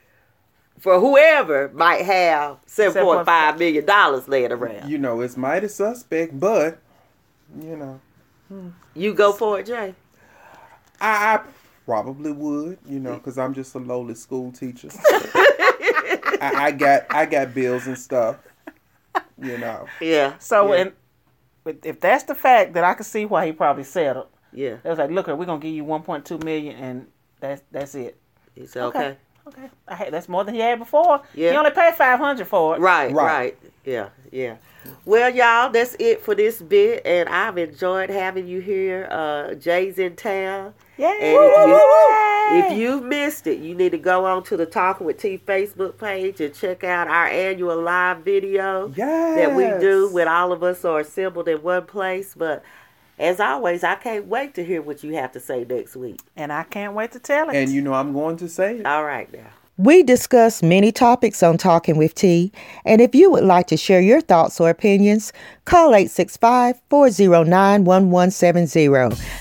For 0.80 1.00
whoever 1.00 1.70
might 1.70 2.02
have 2.04 2.58
$7.5 2.66 3.60
million 3.60 3.86
laying 4.28 4.52
around. 4.52 4.90
You 4.90 4.98
know, 4.98 5.22
it's 5.22 5.38
mighty 5.38 5.68
suspect, 5.68 6.40
but 6.40 6.80
you 7.62 7.78
know, 7.78 8.02
You 8.96 9.14
go 9.14 9.32
for 9.34 9.60
it, 9.60 9.68
Jay. 9.68 9.94
I, 11.00 11.36
I 11.36 11.42
probably 11.86 12.32
would. 12.32 12.80
You 12.90 13.00
know, 13.00 13.14
because 13.14 13.38
I'm 13.38 13.54
just 13.54 13.76
a 13.76 13.78
lowly 13.80 14.16
school 14.16 14.52
teacher. 14.52 14.90
I, 16.42 16.52
I 16.56 16.72
got 16.72 17.04
I 17.12 17.26
got 17.28 17.54
bills 17.54 17.86
and 17.86 17.98
stuff. 17.98 18.38
You 19.40 19.60
know. 19.60 19.86
Yeah. 20.00 20.38
so, 20.40 20.74
yeah. 20.74 20.80
and 20.82 20.90
if- 21.66 21.86
if 21.86 22.00
that's 22.00 22.24
the 22.24 22.34
fact, 22.34 22.74
then 22.74 22.84
I 22.84 22.96
can 22.96 23.04
see 23.04 23.26
why 23.26 23.46
he 23.46 23.52
probably 23.52 23.84
settled. 23.84 24.28
Yeah. 24.54 24.78
It 24.84 24.90
was 24.90 24.98
like, 24.98 25.12
look, 25.12 25.28
we're 25.28 25.46
gonna 25.46 25.62
give 25.62 25.74
you 25.74 25.84
1.2 25.86 26.44
million, 26.44 26.76
and 26.78 27.08
that's 27.40 27.62
that's 27.72 27.96
it. 27.96 28.18
He 28.56 28.66
said, 28.66 28.84
okay. 28.84 29.18
Okay, 29.48 29.70
I 29.88 29.96
had, 29.96 30.14
that's 30.14 30.30
more 30.30 30.44
than 30.44 30.54
he 30.54 30.62
had 30.62 30.78
before. 30.78 31.24
Yeah. 31.34 31.50
He 31.52 31.58
only 31.58 31.72
paid 31.72 31.96
500 31.96 32.48
for 32.48 32.76
it. 32.76 32.80
Right, 32.80 33.12
Right. 33.12 33.26
right, 33.26 33.58
Yeah, 33.84 34.10
yeah. 34.32 34.58
Well, 35.04 35.34
y'all, 35.34 35.72
that's 35.72 35.96
it 36.00 36.22
for 36.22 36.36
this 36.36 36.62
bit, 36.62 37.02
and 37.06 37.28
I've 37.28 37.58
enjoyed 37.58 38.12
having 38.12 38.48
you 38.48 38.60
here. 38.62 39.08
Uh, 39.10 39.56
Jay's 39.56 39.98
in 39.98 40.16
town. 40.16 40.76
Yay! 40.98 41.06
And 41.06 41.22
if 41.24 41.68
you, 41.68 42.72
if 42.74 42.78
you 42.78 43.02
missed 43.02 43.48
it, 43.48 43.60
you 43.60 43.74
need 43.74 43.92
to 43.94 43.98
go 43.98 44.26
on 44.26 44.44
to 44.44 44.58
the 44.58 44.66
Talking 44.68 45.08
with 45.08 45.18
T 45.18 45.40
Facebook 45.40 45.98
page 45.98 46.40
and 46.40 46.54
check 46.54 46.84
out 46.84 47.08
our 47.08 47.26
annual 47.28 47.82
live 47.82 48.20
video 48.20 48.94
yes. 48.96 49.38
that 49.38 49.56
we 49.56 49.64
do 49.80 50.04
Yes. 50.06 50.14
when 50.14 50.28
all 50.28 50.52
of 50.52 50.62
us 50.62 50.86
are 50.86 51.00
assembled 51.00 51.48
in 51.48 51.64
one 51.64 51.86
place. 51.88 52.36
But 52.38 52.64
as 53.22 53.40
always, 53.40 53.84
I 53.84 53.96
can't 53.96 54.26
wait 54.26 54.56
to 54.56 54.66
hear 54.66 54.82
what 54.82 55.04
you 55.04 55.14
have 55.14 55.32
to 55.34 55.40
say 55.40 55.64
next 55.64 55.96
week. 55.96 56.20
And 56.36 56.52
I 56.52 56.64
can't 56.64 56.94
wait 56.94 57.12
to 57.12 57.20
tell 57.20 57.50
it. 57.50 57.56
And 57.56 57.70
you 57.70 57.82
know, 57.82 57.94
I'm 57.94 58.14
going 58.14 58.38
to 58.38 58.50
say 58.50 58.80
it. 58.80 58.86
All 58.86 59.04
right, 59.04 59.32
now. 59.32 59.48
We 59.78 60.04
discuss 60.04 60.62
many 60.62 60.92
topics 60.92 61.42
on 61.42 61.58
Talking 61.58 61.98
with 61.98 62.14
T, 62.14 62.52
and 62.86 63.02
if 63.02 63.16
you 63.16 63.32
would 63.32 63.46
like 63.46 63.66
to 63.68 63.78
share 63.78 64.02
your 64.02 64.22
thoughts 64.22 64.60
or 64.60 64.70
opinions, 64.70 65.34
call 65.66 65.96
865 65.96 66.80
409 66.90 67.86
1170. 67.86 68.86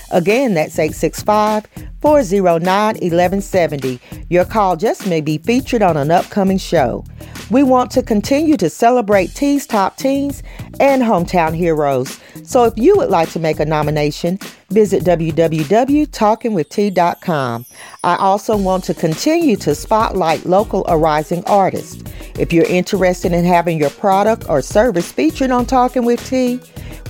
Again, 0.09 0.53
that's 0.55 0.79
865 0.79 1.67
409 2.01 2.65
1170. 2.65 3.99
Your 4.29 4.45
call 4.45 4.77
just 4.77 5.05
may 5.05 5.21
be 5.21 5.37
featured 5.37 5.83
on 5.83 5.95
an 5.97 6.09
upcoming 6.09 6.57
show. 6.57 7.03
We 7.51 7.61
want 7.63 7.91
to 7.91 8.01
continue 8.01 8.57
to 8.57 8.69
celebrate 8.69 9.35
T's 9.35 9.67
top 9.67 9.97
teens 9.97 10.41
and 10.79 11.03
hometown 11.03 11.53
heroes. 11.53 12.17
So 12.43 12.63
if 12.63 12.73
you 12.77 12.95
would 12.95 13.09
like 13.09 13.29
to 13.31 13.39
make 13.39 13.59
a 13.59 13.65
nomination, 13.65 14.39
visit 14.69 15.03
www.talkingwitht.com. 15.03 17.65
I 18.05 18.15
also 18.15 18.55
want 18.55 18.85
to 18.85 18.93
continue 18.93 19.57
to 19.57 19.75
spotlight 19.75 20.45
local 20.45 20.85
arising 20.87 21.43
artists. 21.45 22.01
If 22.39 22.53
you're 22.53 22.63
interested 22.63 23.33
in 23.33 23.43
having 23.43 23.77
your 23.77 23.89
product 23.89 24.47
or 24.47 24.61
service 24.61 25.11
featured 25.11 25.51
on 25.51 25.65
Talking 25.65 26.05
with 26.05 26.25
T, 26.29 26.61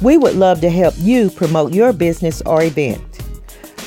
we 0.01 0.17
would 0.17 0.33
love 0.33 0.59
to 0.61 0.71
help 0.71 0.95
you 0.97 1.29
promote 1.29 1.71
your 1.71 1.93
business 1.93 2.41
or 2.47 2.63
event. 2.63 2.99